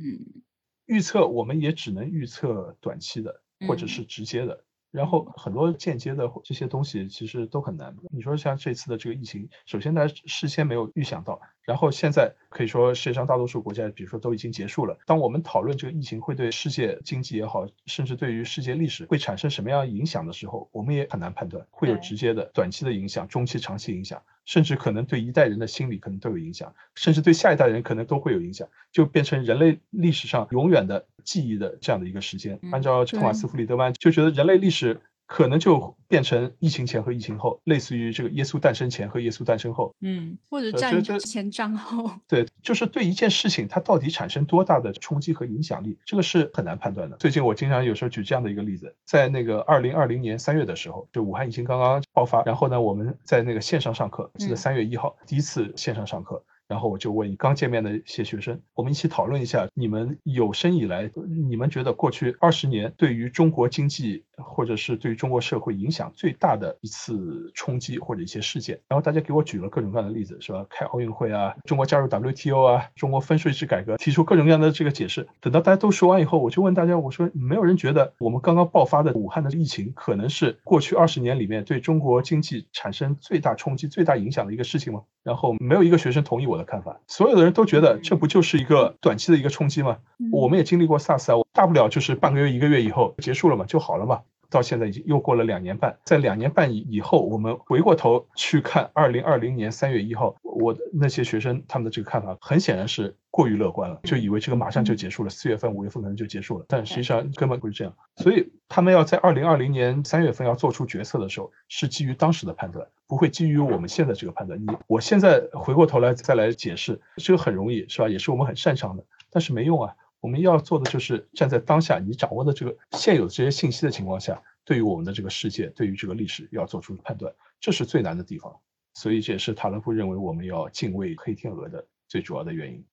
[0.85, 4.67] 预测我们也只能预测短期的，或者是直接的。
[4.91, 7.95] 然后很多间接的这些东西其实都很难。
[8.11, 14.99] 你说像这次的这个疫情，首先它事先没有预想到，然后现在可以说世界上大多数国家，比如说都已经结束了。
[15.07, 32.59] 当我们讨论这个疫情会对世界经济也好，甚至对于世界历史会产生什么样影响的时候，我们也很难判断，会有直接的短期的影响、中期、长期影响，甚至可能对一代人的心理可能都有影响，甚至对下一代人可能都会有影响，就变成人类历史上永远的记忆的这样的一个时间。
[32.73, 35.03] 按照托马斯·弗里德曼就觉得人类历史。
[35.29, 42.11] 可能就变成疫情前和疫情后，类似于这个耶稣诞生前和耶稣诞生后，嗯，或者战争前战后。
[42.27, 47.17] 对，就是对一件事情它到底产生多大的冲击和影响力，这个是很难判断的。
[47.19, 56.43] 最近我经常有时候举这样的一个例子，在那个二零二零年三月的时候，就武汉疫情刚刚爆发，然后呢，我们在那个线上上课，记得三月一号第一次线上上课。
[56.67, 61.11] 然后我就问刚见面的一些学生，我们一起讨论一下，你们有生以来，
[61.49, 68.81] 你们觉得过去二十年对于中国经济或者是对中国社会影响最大的一次冲击或者一些事件。
[68.89, 70.65] 然后大家给我举了各种各样的例子，是吧？
[70.69, 75.27] 开奥运会啊，中国加入 WTO 啊，中国分税制改革，提出各种各样的这个解释。
[75.41, 85.03] 等到大家都说完以后，我就问大家，我说没有人觉得我们刚刚爆发的武汉的疫情可能是过去二十年里面对中国经济产生最大冲击、最大影响的一个事情吗？
[85.23, 89.99] 然后没有一个学生同意我的看法，所有的人都觉得这不就是一个短期的一个冲击吗？
[90.33, 94.21] 我们也经历过 SARS 啊，大不了就是半个月、一个月以后结束了嘛，就好了嘛。
[94.49, 107.93] 到现在已经又过了两年半，在两年半以以后，我们回过头去看二零二零年三月一号，我的那些学生他们的这个看法，很显然是过于乐观了，就以为这个马上就结束了，四月份、五月份可能就结束了，但实际上根本不是这样。
[108.19, 114.63] 所以他们要在二零二零年三月份要做出决策的时候，是基于当时的判断，不会基于我们现在这个判断。
[114.63, 118.09] 你我现在回过头来再来解释，这个很容易是吧？
[118.09, 119.97] 也是我们很擅长的，但是没用啊。
[120.21, 128.61] 我们要做的就是站在当下你掌握的这个现有这些信息的情况下，对于我们的这个世界，对于这个历史要做出判断，这是最难的地方。
[128.95, 132.85] 所以这也是塔勒夫认为我们要敬畏黑天鹅的最主要的原因。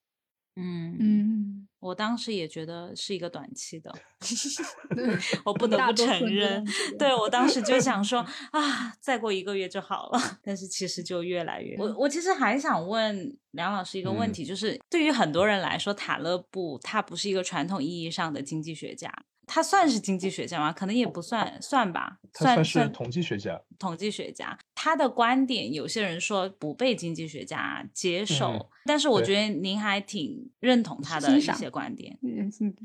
[0.56, 3.94] 嗯嗯，我当时也觉得是一个短期的，
[5.44, 6.66] 我不得不承认，
[6.98, 8.20] 对我当时就想说
[8.52, 10.20] 啊，再过一个月就好了。
[10.42, 11.76] 但是其实就越来越……
[11.78, 19.12] 我我其实还想问梁老师一个问题，就是对于很多人来说，塔勒布他不是一个传统意义上的经济学家。
[19.48, 20.74] 他算是经济学家吗？
[20.74, 22.18] 可能也不算，算吧。
[22.34, 23.62] 他算是统计学家。
[23.80, 32.18] 统计学家，他的观点，有些人说不被经济学家接受，但是我觉得您还挺认同他的一些观点。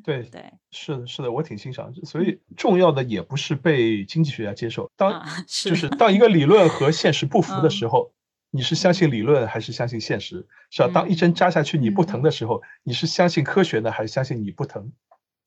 [0.05, 1.93] 对对，是的，是的，我挺欣赏。
[2.05, 8.13] 所以重要的也不是被经济学家接受，当就是当一个理论和现实不 符的时候，
[8.51, 10.47] 你是相信理论还是相信现实？
[10.71, 10.91] 是吧？
[10.93, 14.93] 当一针扎下去你不疼的时候，你是相信科学呢，还是相信你不疼？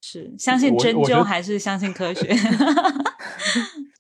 [0.06, 2.28] 是相信针灸还是相信科学？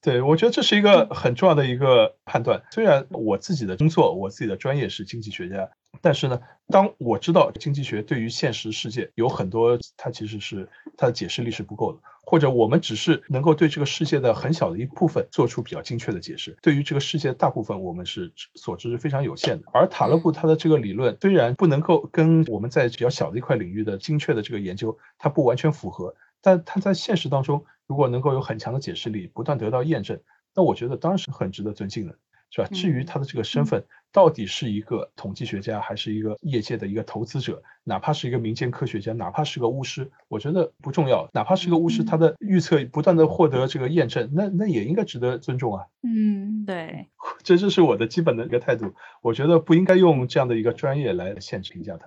[0.03, 2.61] 对，我觉得这是一个很重要的一个判断。
[2.71, 5.69] 虽然我自己的工作，我自己的专业是经济学家。
[6.01, 19.67] 但是呢，当我知道经济学对于现实世界有很多，它其实是它的解释力是不够的，或者我们只是能够对这个世界的很小的一部分做出比较精确的解释，对于这个世界大部分我们是所知是非常有限的。
[19.71, 26.13] 而塔勒布他的这个理论虽然不能够跟我们在比较小的一块领域的精确的这个研究，它不完全符合，
[26.43, 30.19] 但它在现实当中如果能够有很强的解释力，不断得到验证，
[30.53, 32.15] 那我觉得当然是很值得尊敬的。
[32.55, 32.67] 是吧？
[32.67, 41.27] 至于他的这个身份到底是一个统计学家，还是一个业界的一个投资者，哪怕是一个民间科学家，哪怕是个巫师，我觉得不重要。
[41.33, 45.87] 哪怕是个巫师，他的预测不断的获得这个验证，那那也应该值得尊重啊。
[46.03, 47.07] 嗯，对，
[47.41, 48.93] 这就是我的基本的一个态度。
[49.23, 52.05] 我觉得不应该用这样的一个专业来限制评价他。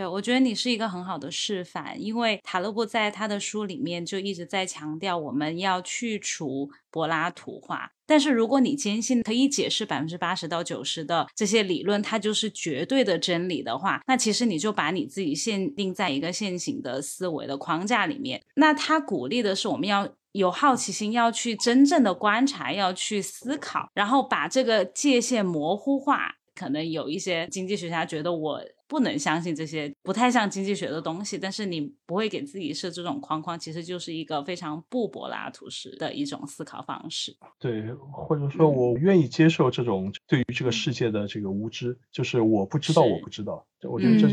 [0.00, 7.92] 对，我觉得你是一个很好的示范，因为塔勒布在他的书里面就一直在强调我们要去除柏拉图化。
[8.06, 18.42] 但是如果你坚信可以解释百分之八十到九十的这些理论，它就是绝对的真理的话，那其实你就把你自己限定在一个现行的思维的框架里面。
[18.54, 26.36] 那他鼓励的是我们要有好奇心，要去真正的观察，要去思考，然后把这个界限模糊化。
[26.54, 28.62] 可能有一些经济学家觉得我。
[28.90, 37.36] 不能相信这些不太像经济学的东西，但是你不会给自己设这种框框，其实就是一个非常不柏拉图式的一种思考方式。
[37.60, 43.64] 对，或者说我愿意接受这种对于这个世界的这个无知，就是我不知道，我不知道。
[43.88, 44.28] 我觉得这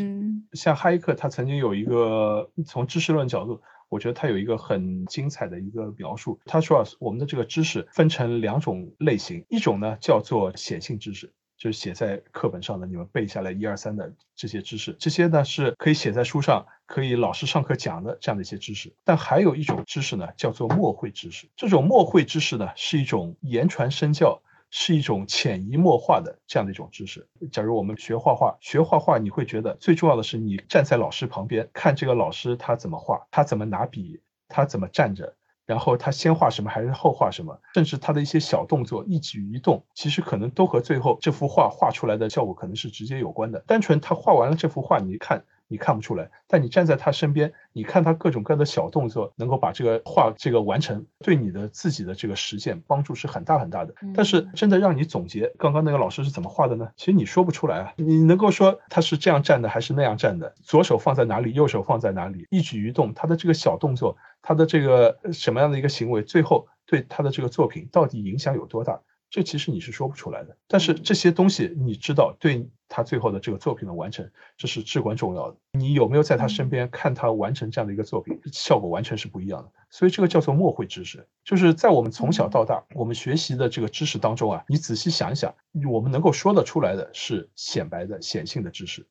[0.53, 6.39] 像哈耶克，他曾经有一个从知识论角度，我觉得他有一个很精彩的一个描述。
[6.45, 11.31] 他说啊，我们的这个知识分成两种类型，一种呢叫做显性知识。
[11.57, 18.93] 就是写在课本上的，你们背下来一二三的这些知识，这些呢是可以写在书上，可以老师上课讲的这样的一些知识。
[19.03, 21.49] 但还有一种知识呢，叫做默会知识。
[21.55, 24.39] 这种默会知识呢，是一种言传身教，
[24.69, 27.27] 是一种潜移默化的这样的一种知识。
[27.51, 35.35] 假如我们学画画，学画画，你会觉得最重要的是你站在老师旁边，看这个老师他怎么画，他怎么拿笔，他怎么站着。
[35.67, 43.59] 然后他先画什么还是后画什么，甚至他的一些小动作、一举一动，其实可能都和最后这幅画画出来的效果可能是直接有关的。
[43.67, 45.43] 单纯他画完了这幅画，你一看。
[45.67, 53.93] 你看不出来，但你站在他身边，你看他各种各样的小动作，能够把这个画这个完成，对你的自己的这个实践帮助是很大很大的。
[54.15, 56.89] 但是真的让你总结刚刚那个老师是怎么画的呢？
[56.95, 57.93] 其实你说不出来啊。
[57.97, 60.55] 你能够说他是这样站的还是那样站的？
[60.61, 62.47] 左手放在哪里，右手放在哪里？
[62.49, 69.01] 一举一动，他的这个小动作，他的这个什么样的一个行为，最后对他的这个作品到底影响有多大？
[69.29, 70.57] 这其实你是说不出来的。
[70.67, 72.69] 但是这些东西你知道，对。
[72.89, 75.57] 他最后的这个作品的完成，这是至关重要的。
[75.73, 79.69] 你有没有在他身边看他完成这样的一个作品，效果完全是不一样的。
[79.89, 85.53] 所以这个叫做默会知识，就是在我们从小到大我们学习的这个知识当中啊，你仔细想一想，
[85.91, 89.05] 我们能够说得出来的是显白的显性的知识，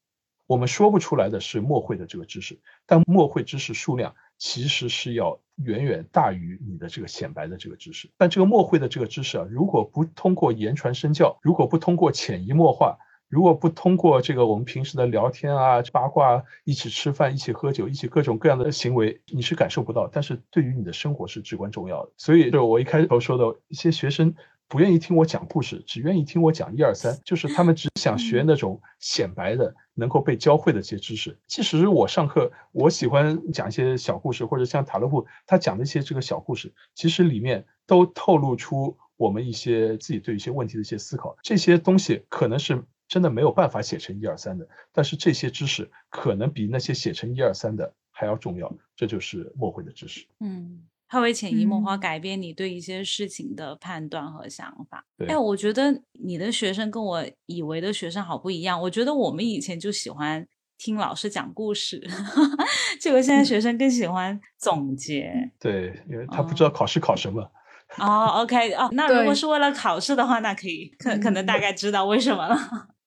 [0.47, 4.15] 我们说不出来的是默会的这个知识，但默会知识数量。
[4.39, 20.09] 其实是要远远大于你的这个显白的这个知识，但这个默会的这个知识啊，如果不通过言传身教，如果不通过潜移默化，如果不通过这个我们平时的聊天啊、八卦、一起吃饭、一起喝酒、一起各种各样的行为，你是感受不到。
[20.13, 22.13] 但是对于你的生活是至关重要的。
[22.17, 24.35] 所以，就我一开头说的一些学生。
[24.69, 31.39] 不愿意听我讲故事，只愿意听我讲一二三，就是他们只想学那种显摆的、能够被教会的一些知识。
[31.47, 41.37] 即使我上课，我喜欢讲一些小故事，或者像塔勒布他讲的一些这个小故事，其实里面都透露出我们一些自己对一些问题的一些思考。
[41.43, 48.77] 这些东西可能是真的没有办法写成一二三的，但是这些知识可能比那些写成一二三的还要重要。
[48.97, 50.27] 这就是默会的知识。
[50.41, 50.83] 嗯。
[51.09, 55.05] 它会潜移默化改变你对一些事情的判断和想法。
[55.29, 58.81] 哎，我觉得你的学生跟我以为的学生好不一样。
[58.83, 60.47] 我觉得我们以前就喜欢
[60.79, 62.01] 听老师讲故事，
[63.01, 65.53] 结果现在学生更喜欢总结。
[65.61, 67.51] 对，因为他不知道考试考什么。
[67.99, 72.59] 哦，OK，哦，那如果是为了考试的话，那可以可可能大概知道为什么了。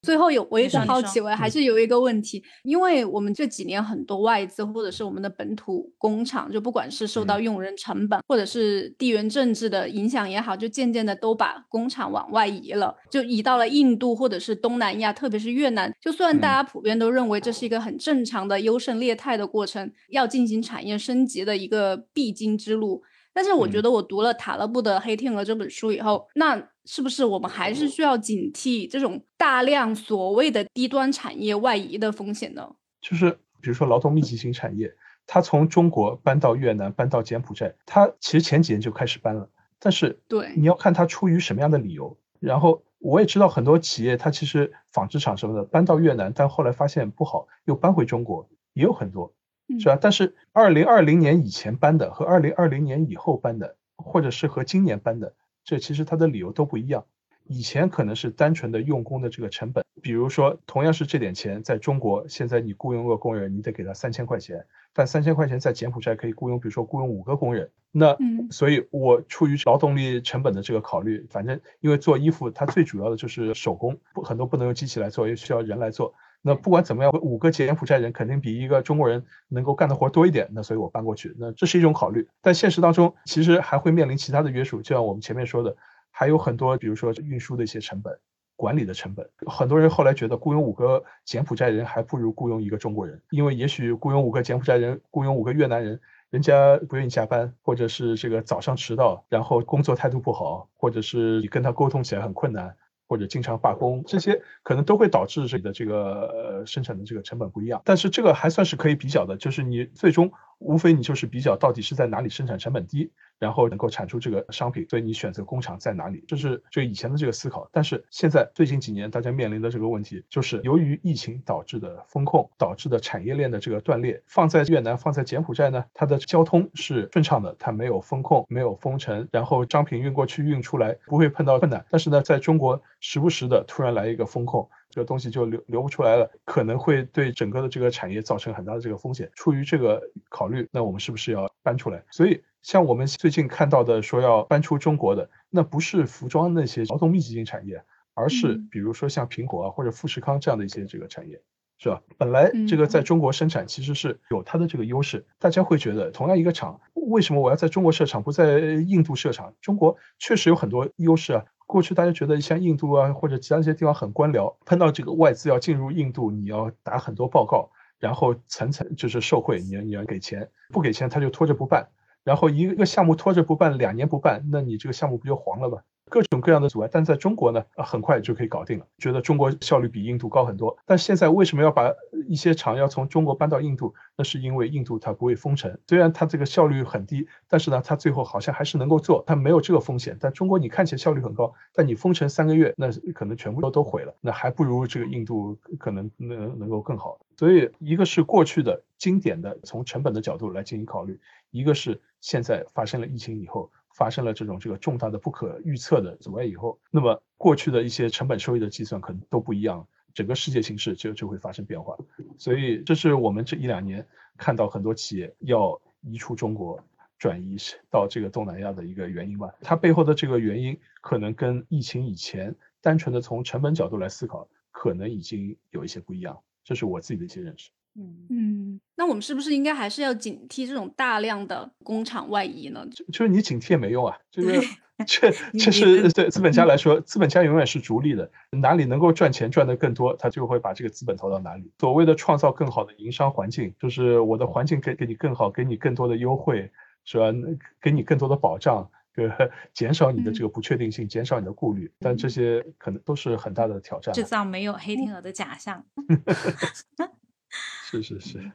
[0.02, 15.94] 最后有，我一直好奇，我还是有一个问题，因为我们这几年很多外资或者是我们的本土工厂，就不管是受到用人成本或者是地缘政治的影响也好，就渐渐的都把工厂往外移了，就移到了印度或者是东南亚，特别是越南。
[16.02, 23.04] 就虽然大家普遍都认为这是一个很正常的优胜劣汰的过程，要进行产业升级的一个必经之路。
[23.32, 32.68] 但是我觉得我读了塔勒布的《黑天鹅》这本书以后，那是不是我们还是需要警惕这种大量所谓的低端产业外移的风险呢？
[33.00, 33.30] 就是
[33.62, 34.92] 比如说劳动密集型产业，
[35.28, 39.48] 它从中国搬到越南、搬到柬埔寨，它其实前几年就开始搬了。
[39.78, 42.18] 但是对你要看它出于什么样的理由。
[42.40, 49.32] 然后我也知道很多企业，它其实纺织厂什么的搬到越南，但后来发现不好，又搬回中国，也有很多。
[49.80, 49.96] 是吧？
[50.02, 55.36] 但是二零二零年以前搬的和二零二零年以后搬的，或者是和今年搬的，
[55.70, 57.06] 这其实它的理由都不一样。
[57.46, 67.70] 以前可能是单纯的用工的这个成本，比如说同样是这点钱，在中国现在你雇佣个工人，你得给他三千块钱，但三千块钱在柬埔寨可以雇佣，比如说雇佣五个工人。
[67.92, 68.18] 那
[68.50, 76.16] 所以，我出于劳动力成本的这个考虑，反正因为做衣服它最主要的就是手工，不很多不能用机器来做，也需要人来做。
[76.42, 80.48] 那不管怎么样，五个柬埔寨人肯定比一个中国人能够干的活多一点。
[80.54, 82.28] 那所以我搬过去，那这是一种考虑。
[82.42, 85.76] 但现实当中，其实还会面临其他的约束，就像我们前面说的，
[86.12, 88.18] 还有很多，比如说运输的一些成本、
[88.56, 89.30] 管理的成本。
[89.48, 102.78] 很多人后来觉得雇佣五个柬埔寨人还不如雇佣一个中国人，因为也许雇佣五个柬埔寨人，雇佣五个越南人，人家不愿意加班，或者是这个早上迟到，然后工作态度不好，或者是你跟他沟通起来很困难。
[103.10, 107.82] 或者经常罢工，这些可能都会导致你的这个生产的这个成本不一样。
[107.84, 113.12] 但是这个还算是可以比较的，就是你最终无非你就是比较到底是在哪里生产成本低。
[113.40, 117.68] 然后能够产出这个商品，所以你选择工厂在哪里，这是就以前的这个思考。
[117.72, 124.22] 但是现在最近几年，大家面临的这个问题，就是由于疫情导致的风控导致的产业链的这个断裂。
[124.28, 131.86] 放在越南、放在柬埔寨呢，它的交通是顺畅的，它没有风控，没有封城，然后商品运过去、运出来不会碰到困难。
[131.90, 134.70] 但是呢，在中国时不时的突然来一个风控。
[134.92, 139.30] 这个东西就流流不出来了，可能会对整个的这个产业造成很大的这个风险。
[139.36, 142.04] 出于这个考虑，那我们是不是要搬出来？
[142.10, 147.84] 所以，像我们最近看到的说要搬出中国的，那不是服装那些劳动密集型产业，
[148.14, 151.42] 而是比如说像苹果啊或者富士康这样的一些这个产业，
[151.78, 152.02] 是吧？
[152.18, 155.26] 本来这个在中国生产其实是有它的这个优势。
[155.40, 159.54] 大家会觉得，同样一个厂，为什么我要在中国设厂，不在印度设厂？
[159.62, 161.46] 中国确实有很多优势啊。
[161.66, 171.88] 过去大家觉得像印度啊或者其他一些地方很官僚，碰到这个外资要进入印度，你要打很多报告，然后层层就是受贿，你要你要给钱，不给钱他就拖着不办，
[172.24, 175.80] 然后一个项目拖着不办，两年不办，那你这个项目不就黄了吗？
[176.12, 178.88] 各种各样的阻碍，但在中国呢，很快就可以搞定了。
[178.98, 181.94] 觉得中国效率比印度高很多，但现在为什么要把
[182.28, 183.94] 一些厂要从中国搬到印度？
[184.18, 190.18] 那是因为印度它不会封城，虽然它这个效率很低，但是呢，它最后好像还是能够做，它没有这个风险。
[190.20, 197.20] 但中国你看起来效率很高，但你封城三个月，那可能全部都都毁了，那还不如这个印度可能能能够更好。
[197.38, 201.20] 所以一个是过去的经典的从成本的角度来进行考虑，
[201.52, 203.72] 一个是现在发生了疫情以后。
[203.92, 209.86] 发生了这种这个重大的不可预测的阻碍以后，那么过去的一些成本收益的计算可能都不一样。
[210.14, 211.98] 整个世界形势就就会发生变化。
[212.38, 216.82] 所以这是我们这一两年看到很多企业要移出中国。
[217.18, 217.58] 转移
[217.90, 226.40] 到这个东南亚的一个原因吧，它背后的这个原因可能跟疫情以前单纯的从成本角度来思考，可能已经有一些不一样。
[226.64, 227.72] 这是我自己的一些认识。
[227.96, 232.86] 嗯嗯，那我们是不是应该还是要警惕这种大量的工厂外移呢？
[232.92, 234.62] 就就是你警惕也没用啊，就是
[235.06, 241.72] 这这是对资本家来说，资本家永远是逐利的，哪里能够赚钱赚得更多，他就会把这个资本投到哪里。
[241.80, 246.72] 所谓的创造更好的营商环境，就是我的环境给给你更好，给你更多的优惠。
[247.06, 247.34] 是吧？
[247.82, 254.14] 给你更多的保障，呃，减少你的这个不确定性，减少你的顾虑，但这些可能都是很大的挑战。
[254.14, 255.84] 制造没有黑天鹅的假象。
[257.50, 258.52] 是是是，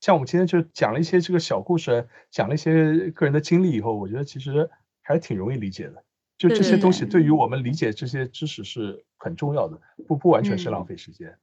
[0.00, 4.68] 像我们今天就讲了一些这个小故事，讲了一些个人的经历以后，我觉得其实
[5.02, 6.04] 还是挺容易理解的。
[6.36, 11.38] 就这些东西对于我们理解这些知识是很重要的，不不完全是浪费时间。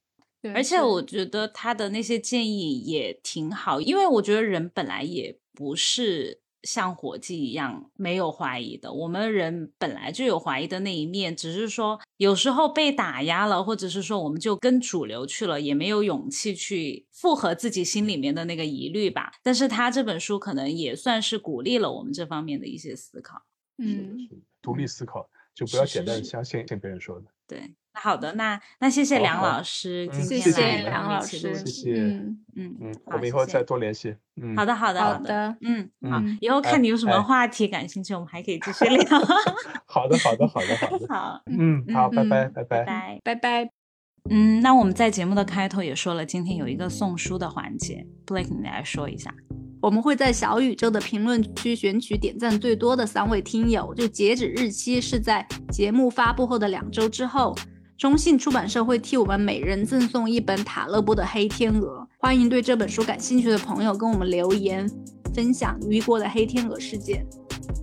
[0.54, 6.40] 而且我觉得他的那些建议也挺好，因为我觉得人本来也不是。
[6.64, 19.32] 像火鸡一样没有怀疑的，我们人本来就有怀疑的那一面，只是说有时候被打压了，或者是说我们就跟主流去了，也没有勇气去复合自己心里面的那个疑虑吧。
[19.41, 23.41] 但是他这本书可能也算是鼓励了我们这方面的一些思考，
[23.78, 24.30] 嗯，
[24.62, 27.26] 独立思考，就不要简单相信听别人说的。
[27.47, 27.74] 对。
[27.93, 39.19] 好的，那那谢谢梁老师，谢谢梁老师，谢谢，嗯嗯嗯，我们以后再多联系，嗯，好的好的好的，嗯好，以后看你有什么话题感兴趣，我们还可以继续聊。
[39.85, 43.71] 好的好的好的好的，好， 嗯好，拜拜拜拜拜拜拜，
[44.29, 49.33] 嗯，那我们在节目的开头也说了，今天有一个送书的环节，Blake 你来说一下。
[49.81, 57.53] 我们会在小宇宙的评论区选取点赞最多的三位听友，就截止日期是在节目发布后的两周之后。
[58.02, 64.89] 中信出版社会替我们每人赠送一本塔勒布的《黑天鹅》，欢迎对这本书感兴趣的朋友跟我们留言，
[65.36, 67.24] 分享雨果的黑天鹅事件。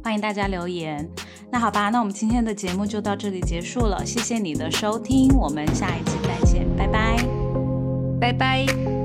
[0.03, 1.09] 欢迎大家留言。
[1.53, 7.17] 那好吧，那我们今天的节目就到这里结束了，谢谢你的收听，我们下一期再见，拜拜，
[8.21, 8.98] 拜拜。